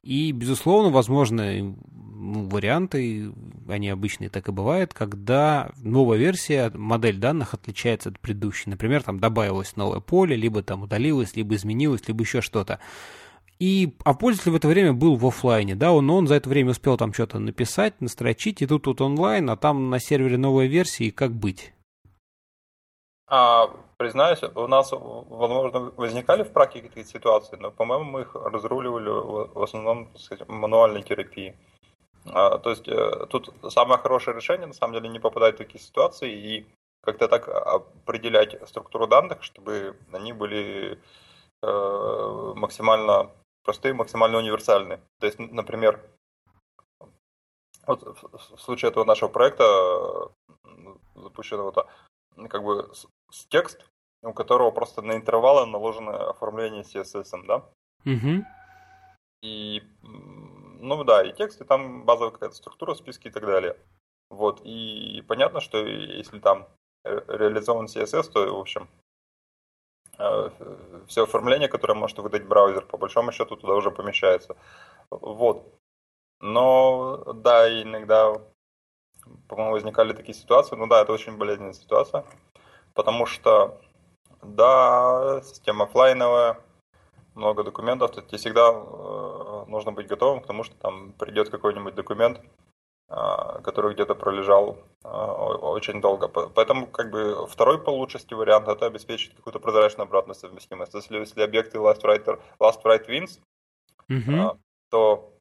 [0.03, 3.33] И, безусловно, возможны ну, варианты,
[3.67, 8.69] они обычные так и бывают, когда новая версия, модель данных отличается от предыдущей.
[8.69, 12.79] Например, там добавилось новое поле, либо там удалилось, либо изменилось, либо еще что-то.
[13.59, 16.71] И, а пользователь в это время был в офлайне, да, он, он за это время
[16.71, 21.05] успел там что-то написать, настрочить, и тут тут онлайн, а там на сервере новая версия,
[21.05, 21.73] и как быть?
[23.27, 23.67] А,
[23.97, 29.61] признаюсь, у нас, возможно, возникали в практике такие ситуации, но, по-моему, мы их разруливали в
[29.61, 31.53] основном, так сказать, мануальной терапии.
[32.25, 35.83] А, то есть э, тут самое хорошее решение, на самом деле, не попадать в такие
[35.83, 36.65] ситуации и
[37.01, 40.99] как-то так определять структуру данных, чтобы они были
[41.61, 43.31] э, максимально
[43.63, 45.01] простые, максимально универсальные.
[45.19, 46.01] То есть, например,
[47.87, 50.31] вот в случае этого нашего проекта,
[51.15, 51.87] запущенного, то,
[52.49, 52.91] как бы
[53.31, 53.85] с текст,
[54.21, 57.65] у которого просто на интервалы наложено оформление CSS, да?
[58.05, 58.45] Угу.
[59.41, 63.77] И, ну да, и текст, и там базовая какая-то структура, списки и так далее.
[64.29, 66.67] Вот, и понятно, что если там
[67.03, 68.98] реализован CSS, то, в общем, Э,
[71.07, 74.55] все оформление, которое может выдать браузер, по большому счету туда уже помещается.
[75.09, 75.73] Вот.
[76.41, 78.41] Но да, иногда,
[79.47, 80.75] по-моему, возникали такие ситуации.
[80.75, 82.25] Ну да, это очень болезненная ситуация,
[82.93, 83.79] потому что,
[84.41, 86.59] да, система офлайновая,
[87.35, 91.95] много документов, то тебе всегда э, нужно быть готовым к тому, что там придет какой-нибудь
[91.95, 92.68] документ, а,
[93.09, 96.27] который где-то пролежал а, очень долго.
[96.27, 100.93] Поэтому как бы второй получшести вариант это обеспечить какую-то прозрачную обратную совместимость.
[100.93, 103.39] Если, если объекты last write, last write wins,
[104.09, 104.59] mm-hmm.
[104.91, 105.33] то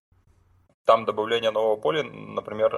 [0.88, 2.70] там добавление нового поля, например,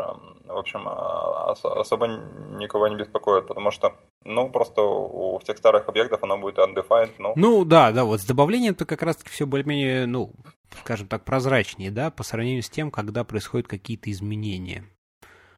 [0.45, 3.95] в общем, особо никого не беспокоит, потому что,
[4.25, 7.35] ну, просто у всех старых объектов оно будет undefined, ну.
[7.37, 10.33] Ну, да, да, вот с добавлением то как раз-таки все более-менее, ну,
[10.81, 14.83] скажем так, прозрачнее, да, по сравнению с тем, когда происходят какие-то изменения.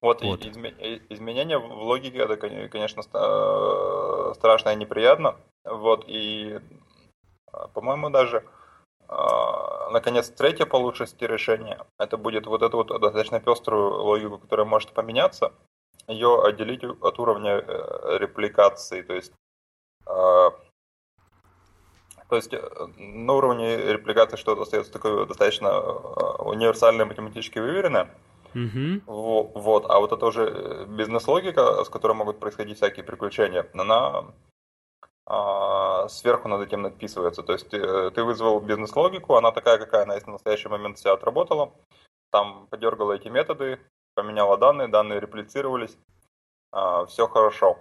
[0.02, 0.44] Вот, вот.
[0.44, 3.02] изменения в логике, это, конечно,
[4.34, 5.36] страшно и неприятно.
[5.64, 6.60] Вот, и,
[7.72, 8.61] по-моему, даже, а,
[9.90, 14.92] наконец, третье по лучшести решение, это будет вот эту вот достаточно пеструю логику, которая может
[14.92, 15.52] поменяться,
[16.08, 19.32] ее отделить от уровня э, репликации, то есть
[20.06, 20.50] а,
[22.28, 22.60] то есть э,
[22.96, 28.08] на уровне репликации что-то остается такое достаточно э, универсальное, математически выверенное.
[28.54, 29.02] Mm-hmm.
[29.06, 34.24] Вот, а вот это уже бизнес-логика, с которой могут происходить всякие приключения, она а,
[36.08, 37.42] сверху над этим надписывается.
[37.42, 40.98] То есть ты, э, ты вызвал бизнес-логику, она такая, какая она есть на настоящий момент
[40.98, 41.72] себя отработала,
[42.30, 43.78] там подергала эти методы,
[44.14, 45.96] поменяла данные, данные реплицировались,
[46.72, 47.78] а, все хорошо.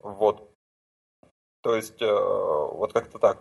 [0.00, 0.50] Вот.
[1.62, 3.38] То есть, вот как-то так.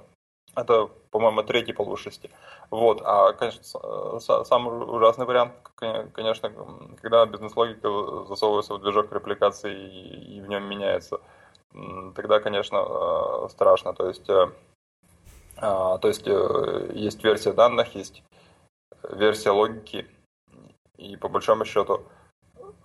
[0.55, 2.31] Это, по-моему, третий по лучшести.
[2.71, 3.01] Вот.
[3.03, 3.63] А, конечно,
[4.19, 6.51] самый ужасный вариант, конечно,
[7.01, 11.19] когда бизнес-логика засовывается в движок репликации и в нем меняется.
[12.15, 13.93] Тогда, конечно, страшно.
[13.93, 18.23] То есть, то есть есть версия данных, есть
[19.03, 20.07] версия логики,
[20.97, 22.03] и по большому счету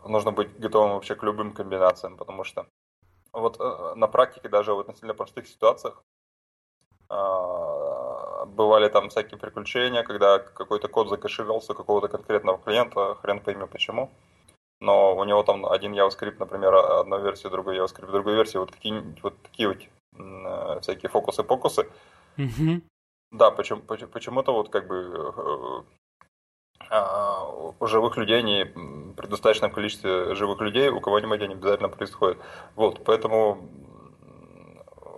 [0.04, 2.66] нужно быть готовым вообще к любым комбинациям, потому что
[3.32, 6.02] вот э, на практике даже в относительно простых ситуациях
[7.08, 13.66] а, бывали там всякие приключения, когда какой-то код закэшировался у какого-то конкретного клиента, хрен пойми
[13.66, 14.10] почему.
[14.82, 19.00] Но у него там один JavaScript, например, одна версия, другой JavaScript, другой версии, вот какие
[19.22, 19.78] вот такие вот
[20.18, 21.88] э, всякие фокусы-покусы.
[22.36, 22.82] Mm-hmm.
[23.30, 25.82] Да, почему, почему-то вот как бы э,
[26.90, 27.44] а,
[27.78, 28.64] у живых людей, не
[29.14, 32.38] при достаточном количестве живых людей, у кого-нибудь они обязательно происходят.
[32.74, 33.68] Вот, поэтому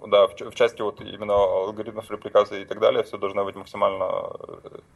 [0.09, 4.31] да, в, в части вот именно алгоритмов репликации и так далее, все должно быть максимально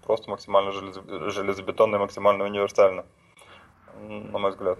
[0.05, 3.07] просто, максимально железобетонно и максимально универсально,
[3.99, 4.79] на мой взгляд.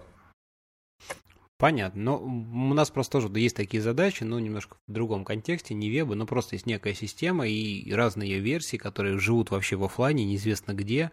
[1.59, 2.03] Понятно.
[2.03, 6.15] Но у нас просто тоже есть такие задачи, но немножко в другом контексте, не веба,
[6.15, 10.73] но просто есть некая система и разные ее версии, которые живут вообще в офлайне, неизвестно
[10.73, 11.11] где,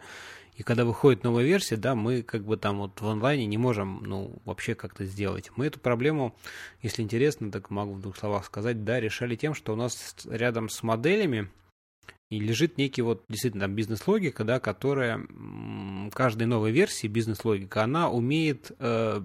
[0.56, 4.04] и когда выходит новая версия, да, мы как бы там вот в онлайне не можем,
[4.04, 5.52] ну, вообще как-то сделать.
[5.58, 6.36] Мы эту проблему,
[6.82, 10.70] если интересно, так могу в двух словах сказать, да, решали тем, что у нас рядом
[10.70, 11.50] с моделями
[12.30, 15.22] и лежит некий вот действительно там бизнес-логика, да, которая
[16.14, 19.22] каждой новой версии бизнес-логика, она умеет э,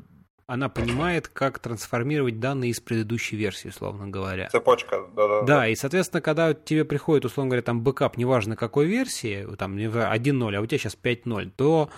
[0.50, 4.48] она понимает, как трансформировать данные из предыдущей версии, условно говоря.
[4.48, 5.42] Цепочка, да-да.
[5.42, 10.56] Да, и, соответственно, когда тебе приходит, условно говоря, там backup, неважно какой версии, там 1.0,
[10.56, 11.88] а у тебя сейчас 5.0, то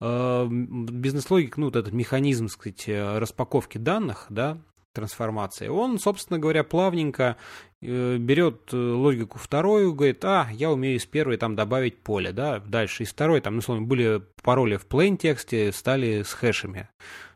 [0.00, 4.56] э, бизнес-логик, ну, вот этот механизм, так сказать, э, распаковки данных, да,
[4.94, 7.36] трансформации, он, собственно говоря, плавненько
[7.80, 13.04] берет э, логику вторую, говорит, а, я умею из первой там добавить поле, да, дальше
[13.04, 16.88] из второй, там, условно, были пароли в plain тексте, стали с хэшами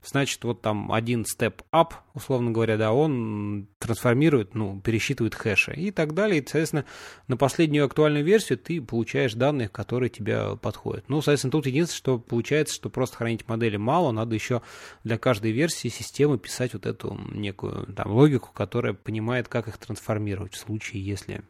[0.05, 5.91] значит, вот там один step up, условно говоря, да, он трансформирует, ну, пересчитывает хэши и
[5.91, 6.41] так далее.
[6.41, 6.85] И, соответственно,
[7.29, 11.05] на последнюю актуальную версию ты получаешь данные, которые тебе подходят.
[11.09, 14.63] Ну, соответственно, тут единственное, что получается, что просто хранить модели мало, надо еще
[15.05, 20.32] для каждой версии системы писать вот эту некую там логику, которая понимает, как их трансформировать
[20.37, 21.43] в случае, если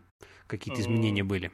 [0.46, 1.50] какие-то изменения были.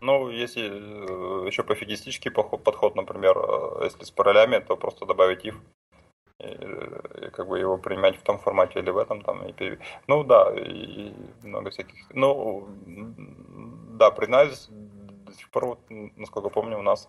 [0.00, 5.54] Ну, если э, еще пофигистический подход, например, э, если с паролями, то просто добавить if
[6.40, 9.78] и, как бы его принимать в том формате или в этом там и перев...
[10.06, 11.12] ну да и
[11.42, 12.66] много всяких ну
[13.98, 15.80] да признаюсь до сих пор вот,
[16.16, 17.08] насколько помню у нас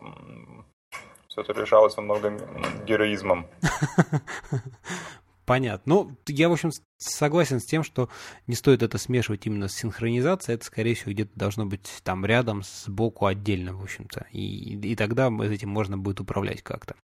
[1.28, 2.38] все это решалось во многом
[2.86, 3.48] героизмом
[5.52, 5.84] Понятно.
[5.94, 8.08] Ну, я, в общем, согласен с тем, что
[8.48, 10.56] не стоит это смешивать именно с синхронизацией.
[10.56, 14.28] Это, скорее всего, где-то должно быть там рядом, сбоку отдельно, в общем-то.
[14.32, 16.96] И, и тогда этим можно будет управлять как-то.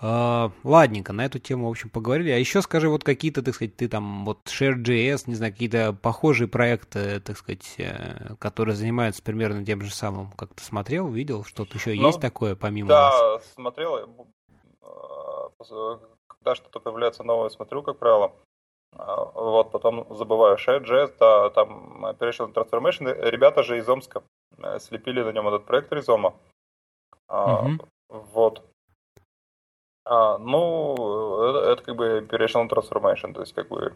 [0.00, 2.30] Uh, ладненько, на эту тему, в общем, поговорили.
[2.30, 6.48] А еще скажи, вот какие-то, так сказать, ты там, вот Share.js, не знаю, какие-то похожие
[6.48, 11.76] проекты, так сказать, э, которые занимаются примерно тем же самым, как ты смотрел, видел, что-то
[11.76, 13.52] еще ну, есть такое помимо Да, вас?
[13.52, 14.16] смотрел.
[16.40, 18.32] Э, когда что-то появляется новое, смотрю, как правило.
[18.96, 20.56] А, вот, потом забываю.
[20.56, 23.30] Share.js, да, там Operational Transformation.
[23.30, 24.22] Ребята же из Омска
[24.58, 26.34] э, слепили на нем этот проект Ризома.
[27.28, 27.78] Uh-huh.
[28.08, 28.62] Вот.
[30.04, 33.94] А, ну, это, это как бы operational transformation, то есть как бы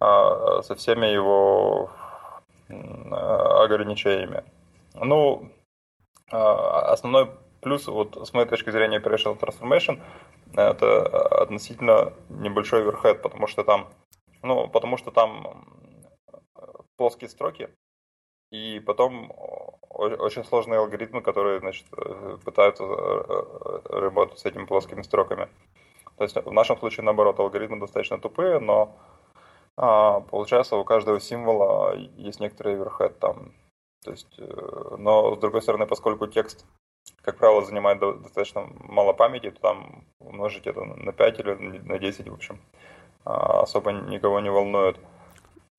[0.00, 1.90] а, со всеми его
[2.70, 4.44] а, ограничениями.
[4.94, 5.50] Ну,
[6.30, 10.00] а, основной плюс, вот с моей точки зрения, operational transformation,
[10.54, 11.06] это
[11.42, 13.88] относительно небольшой overhead, потому что там,
[14.42, 15.64] ну, потому что там
[16.96, 17.70] плоские строки,
[18.50, 19.32] и потом
[19.90, 25.48] очень сложные алгоритмы, которые значит, э, пытаются э, э, работать с этими плоскими строками.
[26.16, 28.96] То есть в нашем случае, наоборот, алгоритмы достаточно тупые, но
[29.76, 33.52] а, получается у каждого символа есть некоторый overhead там.
[34.04, 34.40] То есть,
[34.98, 36.66] но с другой стороны, поскольку текст,
[37.22, 42.28] как правило, занимает достаточно мало памяти, то там умножить это на 5 или на 10,
[42.28, 42.58] в общем,
[43.24, 44.98] а, особо никого не волнует.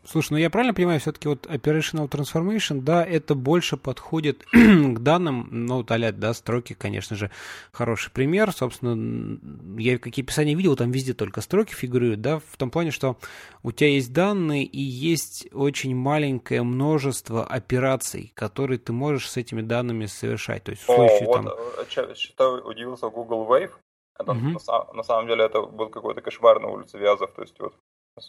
[0.06, 5.50] Слушай, ну я правильно понимаю, все-таки вот Operational Transformation, да, это больше подходит к данным,
[5.52, 7.32] ну, вот а да, строки, конечно же,
[7.74, 8.52] хороший пример.
[8.54, 9.38] Собственно,
[9.78, 13.18] я какие описания видел, там везде только строки фигурируют, да, в том плане, что
[13.62, 19.62] у тебя есть данные и есть очень маленькое множество операций, которые ты можешь с этими
[19.62, 20.64] данными совершать.
[20.64, 21.46] То есть в случае О, там...
[21.46, 23.72] вот, э, удивился Google Wave,
[24.18, 24.40] это, угу.
[24.40, 27.74] на, на самом деле это был какой-то кошмар на улице Вязов, то есть вот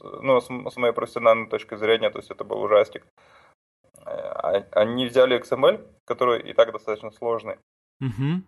[0.00, 3.06] ну, с, с моей профессиональной точки зрения, то есть это был ужастик.
[4.04, 7.56] а, они взяли XML, который и так достаточно сложный,
[8.00, 8.42] Угу.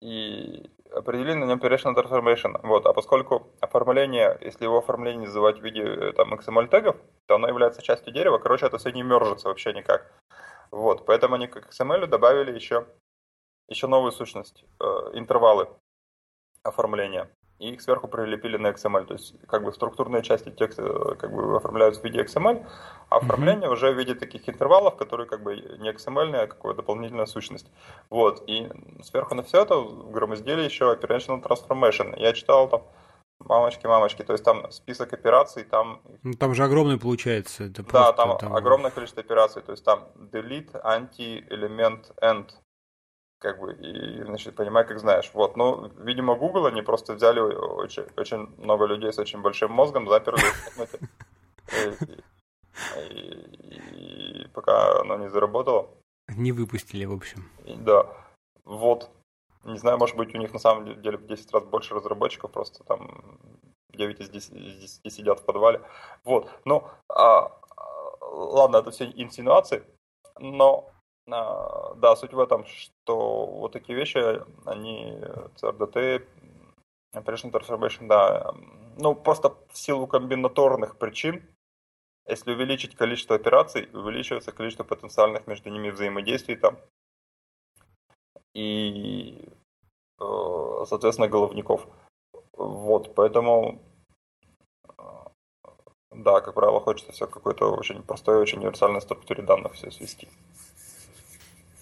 [0.00, 2.58] и определили на нем Operational Transformation.
[2.62, 2.86] Вот.
[2.86, 7.48] А поскольку оформление, если его оформление называть в виде э, там, XML тегов, то оно
[7.48, 10.10] является частью дерева, короче, это все не мержится вообще никак.
[10.70, 11.04] Вот.
[11.06, 12.86] Поэтому они к XML добавили еще,
[13.68, 15.68] еще новую сущность, э, интервалы
[16.62, 17.28] оформления
[17.62, 19.04] и их сверху прилепили на XML.
[19.04, 22.66] То есть как бы структурные части текста э, как бы оформляются в виде XML,
[23.08, 23.72] а оформление mm-hmm.
[23.72, 27.70] уже в виде таких интервалов, которые как бы не XML, а какая-то дополнительная сущность.
[28.10, 28.42] Вот.
[28.48, 28.68] И
[29.02, 32.18] сверху на все это громоздили еще Operational Transformation.
[32.18, 32.82] Я читал там
[33.44, 36.00] Мамочки, мамочки, то есть там список операций, там...
[36.22, 37.64] Ну, там же огромный получается.
[37.64, 42.50] Это да, там, там огромное количество операций, то есть там delete, anti, element, end,
[43.42, 45.30] как бы, и, значит, понимай, как знаешь.
[45.34, 50.08] Вот, ну, видимо, Google, они просто взяли очень, очень много людей с очень большим мозгом,
[50.08, 50.44] заперли
[50.76, 50.86] в
[53.10, 55.90] и, пока оно не заработало.
[56.28, 57.50] Не выпустили, в общем.
[57.64, 58.06] да,
[58.64, 59.10] вот.
[59.64, 62.84] Не знаю, может быть, у них на самом деле в 10 раз больше разработчиков, просто
[62.84, 63.38] там
[63.90, 65.80] 9 из 10, из 10 сидят в подвале.
[66.24, 67.50] Вот, ну, а, а
[68.22, 69.84] ладно, это все инсинуации,
[70.38, 70.91] но
[71.26, 74.18] да, суть в этом, что вот такие вещи,
[74.66, 75.18] они
[75.56, 76.26] CRDT,
[77.14, 78.52] Operation Transformation, да,
[78.96, 81.42] ну просто в силу комбинаторных причин,
[82.26, 86.78] если увеличить количество операций, увеличивается количество потенциальных между ними взаимодействий там.
[88.54, 89.48] И,
[90.20, 91.86] э, соответственно, головников.
[92.52, 93.80] Вот, поэтому,
[96.10, 100.28] да, как правило, хочется все какой-то очень простой, очень универсальной структуре данных все свести.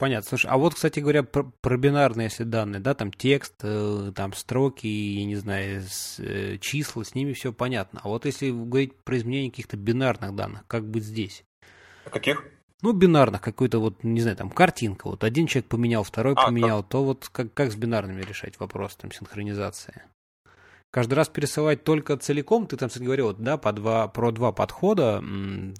[0.00, 0.26] Понятно.
[0.26, 4.32] Слушай, а вот, кстати говоря, про, про бинарные, если данные, да, там текст, э, там
[4.32, 8.00] строки, я не знаю, с, э, числа, с ними все понятно.
[8.02, 11.44] А вот если говорить про изменение каких-то бинарных данных, как быть здесь?
[12.10, 12.42] Каких?
[12.80, 15.06] Ну, бинарных, какой-то вот, не знаю, там, картинка.
[15.06, 16.90] Вот один человек поменял, второй а, поменял, как?
[16.90, 20.02] то вот как, как с бинарными решать вопрос, там, синхронизации?
[20.90, 25.22] Каждый раз пересылать только целиком, ты там, кстати, говорил, да, по два, про два подхода,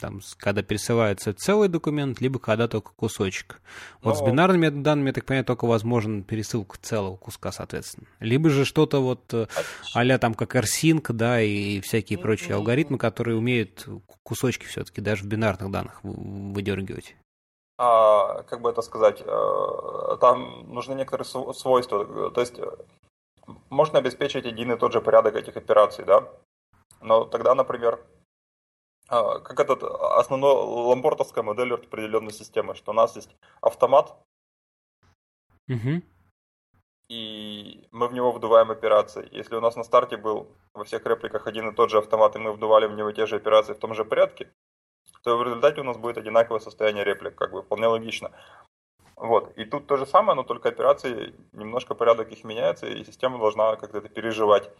[0.00, 3.60] там, когда пересылается целый документ, либо когда только кусочек.
[4.02, 4.20] Вот Но...
[4.20, 8.06] с бинарными данными, я так понимаю, только возможен пересылка целого куска, соответственно.
[8.20, 9.46] Либо же что-то вот э,
[9.94, 13.86] а там как AirSync, да, и всякие прочие алгоритмы, которые умеют
[14.22, 17.16] кусочки все-таки даже в бинарных данных выдергивать.
[17.78, 22.30] А, как бы это сказать, э, там нужны некоторые свойства.
[22.30, 22.60] То есть
[23.68, 26.28] можно обеспечить один и тот же порядок этих операций, да?
[27.00, 28.04] Но тогда, например,
[29.08, 34.14] а, как этот основной лампортовская модель определенной системы, что у нас есть автомат,
[35.68, 36.02] угу.
[37.08, 39.28] и мы в него вдуваем операции.
[39.32, 42.38] Если у нас на старте был во всех репликах один и тот же автомат, и
[42.38, 44.52] мы вдували в него те же операции в том же порядке,
[45.22, 48.30] то в результате у нас будет одинаковое состояние реплик, как бы вполне логично.
[49.20, 49.52] Вот.
[49.58, 53.76] И тут то же самое, но только операции, немножко порядок их меняется, и система должна
[53.76, 54.70] как-то это переживать.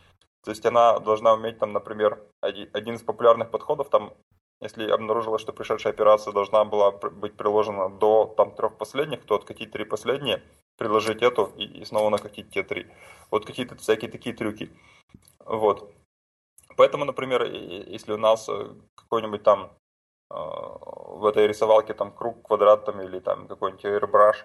[0.43, 4.15] То есть она должна уметь, там, например, один из популярных подходов, там,
[4.63, 9.73] если обнаружилось, что пришедшая операция должна была быть приложена до там, трех последних, то откатить
[9.73, 10.43] три последние,
[10.79, 12.87] приложить эту и, и снова накатить те три.
[13.31, 14.71] Вот какие-то всякие такие трюки.
[15.45, 15.93] Вот.
[16.79, 19.71] Поэтому, например, если у нас э, какой-нибудь там
[20.31, 24.37] в этой рисовалке там круг, квадрат там или там какой-нибудь airbrush,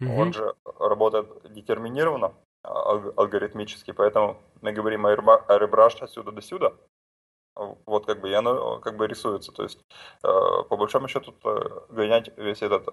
[0.00, 0.20] mm-hmm.
[0.20, 6.72] он же работает детерминированно, алгоритмически, поэтому мы говорим airbrush отсюда до сюда,
[7.86, 9.52] вот как бы и оно как бы рисуется.
[9.52, 9.80] То есть,
[10.22, 10.28] э,
[10.68, 11.34] по большому счету,
[11.88, 12.88] гонять весь этот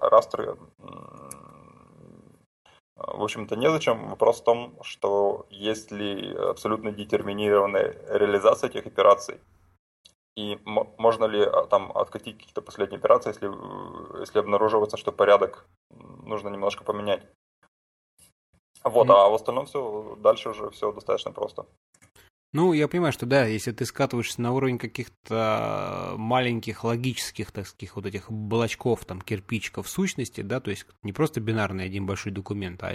[0.00, 0.56] растр,
[2.96, 4.08] в общем-то, незачем.
[4.08, 9.40] Вопрос в том, что есть ли абсолютно детерминированная реализация этих операций,
[10.36, 15.66] и можно ли а, там откатить какие-то последние операции, если, э, если обнаруживается, что порядок
[16.24, 17.22] нужно немножко поменять.
[18.82, 19.26] Вот, mm-hmm.
[19.26, 21.66] а в остальном все, дальше уже все достаточно просто.
[22.54, 27.96] Ну, я понимаю, что да, если ты скатываешься на уровень каких-то маленьких логических, так сказать,
[27.96, 32.82] вот этих блочков, там, кирпичиков сущности, да, то есть не просто бинарный один большой документ,
[32.82, 32.92] а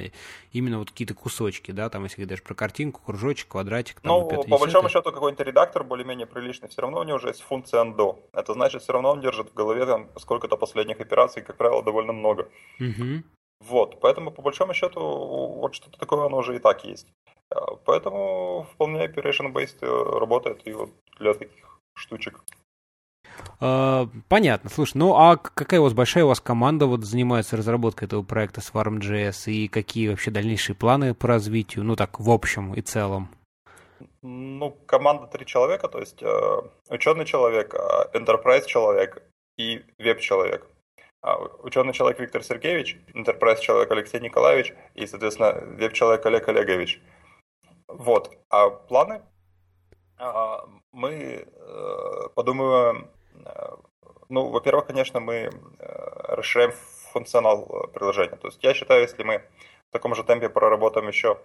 [0.51, 4.59] именно вот какие-то кусочки, да, там, если говоришь про картинку, кружочек, квадратик, там, Ну, по
[4.59, 8.19] большому счету, какой-нибудь редактор более-менее приличный, все равно у него уже есть функция undo.
[8.33, 12.13] Это значит, все равно он держит в голове там сколько-то последних операций, как правило, довольно
[12.13, 12.47] много.
[12.79, 13.23] Угу.
[13.61, 17.07] Вот, поэтому по большому счету вот что-то такое оно уже и так есть.
[17.49, 22.41] А, поэтому вполне operation-based э, работает и вот для таких штучек.
[23.59, 24.69] Uh, понятно.
[24.69, 28.61] Слушай, ну а какая у вас большая у вас команда вот занимается разработкой этого проекта
[28.61, 33.29] с Farm.js и какие вообще дальнейшие планы по развитию, ну так, в общем и целом?
[34.21, 39.21] Ну, команда три человека, то есть э, ученый человек, э, enterprise человек
[39.57, 40.67] и веб-человек.
[41.21, 47.01] А, ученый-человек Виктор Сергеевич, enterprise-человек Алексей Николаевич и, соответственно, веб-человек Олег Олегович.
[47.87, 48.31] Вот.
[48.49, 49.21] А планы?
[50.91, 53.11] Мы э, подумаем,
[53.45, 53.75] э,
[54.29, 56.71] ну, во-первых, конечно, мы э, расширяем
[57.11, 58.35] функционал приложения.
[58.35, 59.39] То есть я считаю, если мы
[59.89, 61.39] в таком же темпе проработаем еще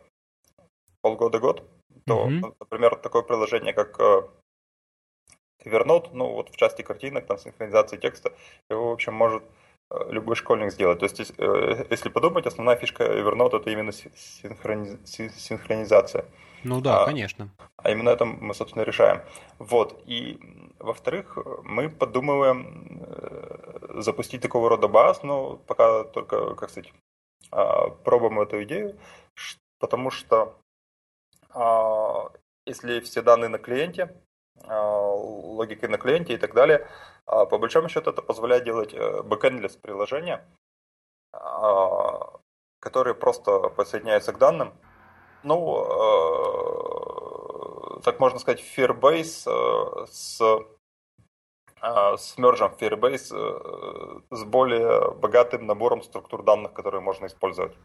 [1.03, 1.63] полгода-год,
[2.07, 2.57] то, mm-hmm.
[2.61, 4.01] например, такое приложение, как
[5.65, 8.33] Evernote, ну вот в части картинок, там синхронизации текста,
[8.71, 9.45] его, в общем, может
[10.09, 11.01] любой школьник сделать.
[11.01, 16.25] То есть, если подумать, основная фишка Evernote это именно синхронизация.
[16.65, 17.51] Ну да, а, конечно.
[17.77, 19.23] А именно это мы, собственно, решаем.
[19.59, 20.01] Вот.
[20.07, 20.39] И,
[20.79, 26.93] во-вторых, мы подумываем э, запустить такого рода баз, но пока только, как сказать,
[27.51, 28.97] а, пробуем эту идею,
[29.81, 30.57] потому что
[31.51, 32.31] а,
[32.67, 34.15] если все данные на клиенте,
[34.65, 36.87] а, логикой на клиенте и так далее,
[37.27, 40.47] по большому счету это позволяет делать э, бэкэндлес приложения,
[42.81, 44.75] которые просто подсоединяются к данным,
[45.43, 45.85] ну,
[47.99, 50.41] э, так можно сказать, Firebase э, с,
[51.81, 57.77] с мержем Firebase с более богатым набором структур данных, которые можно использовать.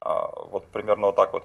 [0.00, 1.44] А, вот примерно вот так вот.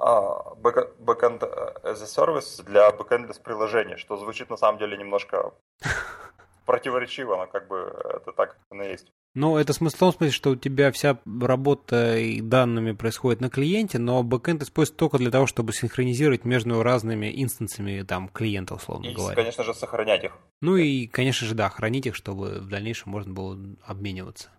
[0.00, 1.42] А, backend
[1.82, 5.52] as a service для backend приложения, что звучит на самом деле немножко
[6.66, 9.12] противоречиво, но как бы это так, оно есть.
[9.34, 13.50] Ну, это смысл в том смысле, что у тебя вся работа и данными происходит на
[13.50, 19.06] клиенте, но бэкэнд используется только для того, чтобы синхронизировать между разными инстансами там, клиента, условно
[19.06, 19.36] и, говоря.
[19.36, 20.36] конечно же, сохранять их.
[20.60, 24.50] Ну и, конечно же, да, хранить их, чтобы в дальнейшем можно было обмениваться.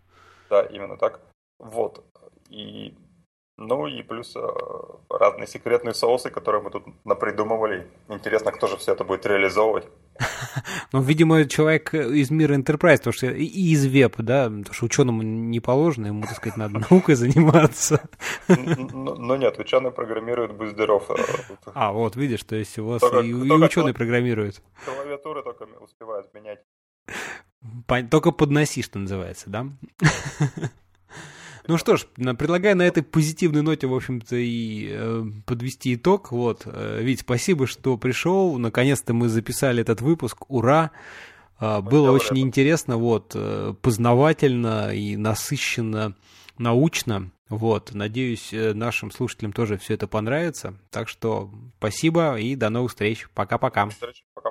[0.49, 1.21] Да, именно так.
[1.59, 2.05] Вот.
[2.49, 2.95] И
[3.59, 4.39] ну и плюс э,
[5.09, 7.87] разные секретные соусы, которые мы тут напридумывали.
[8.07, 9.87] Интересно, кто же все это будет реализовывать.
[10.91, 15.21] Ну, видимо, человек из мира Enterprise, потому что и из веб, да, потому что ученому
[15.21, 18.09] не положено, ему, так сказать, надо наукой заниматься.
[18.47, 21.07] Ну нет, ученый программирует, будь здоров.
[21.75, 24.63] А, вот, видишь, то есть у вас и ученый программирует.
[24.83, 26.59] Клавиатуры только успевают менять.
[28.09, 29.67] Только подноси, что называется, да?
[31.69, 36.31] Ну что ж, предлагаю на этой позитивной ноте, в общем-то, и э, подвести итог.
[36.31, 38.57] Вот, э, Вить, спасибо, что пришел.
[38.57, 40.49] Наконец-то мы записали этот выпуск.
[40.49, 40.89] Ура!
[41.59, 42.39] Э, было очень это.
[42.39, 46.15] интересно, вот, э, познавательно и насыщенно,
[46.57, 47.29] научно.
[47.49, 50.73] Вот, надеюсь, э, нашим слушателям тоже все это понравится.
[50.89, 53.27] Так что спасибо и до новых встреч.
[53.35, 53.89] Пока-пока.
[54.33, 54.49] Пока.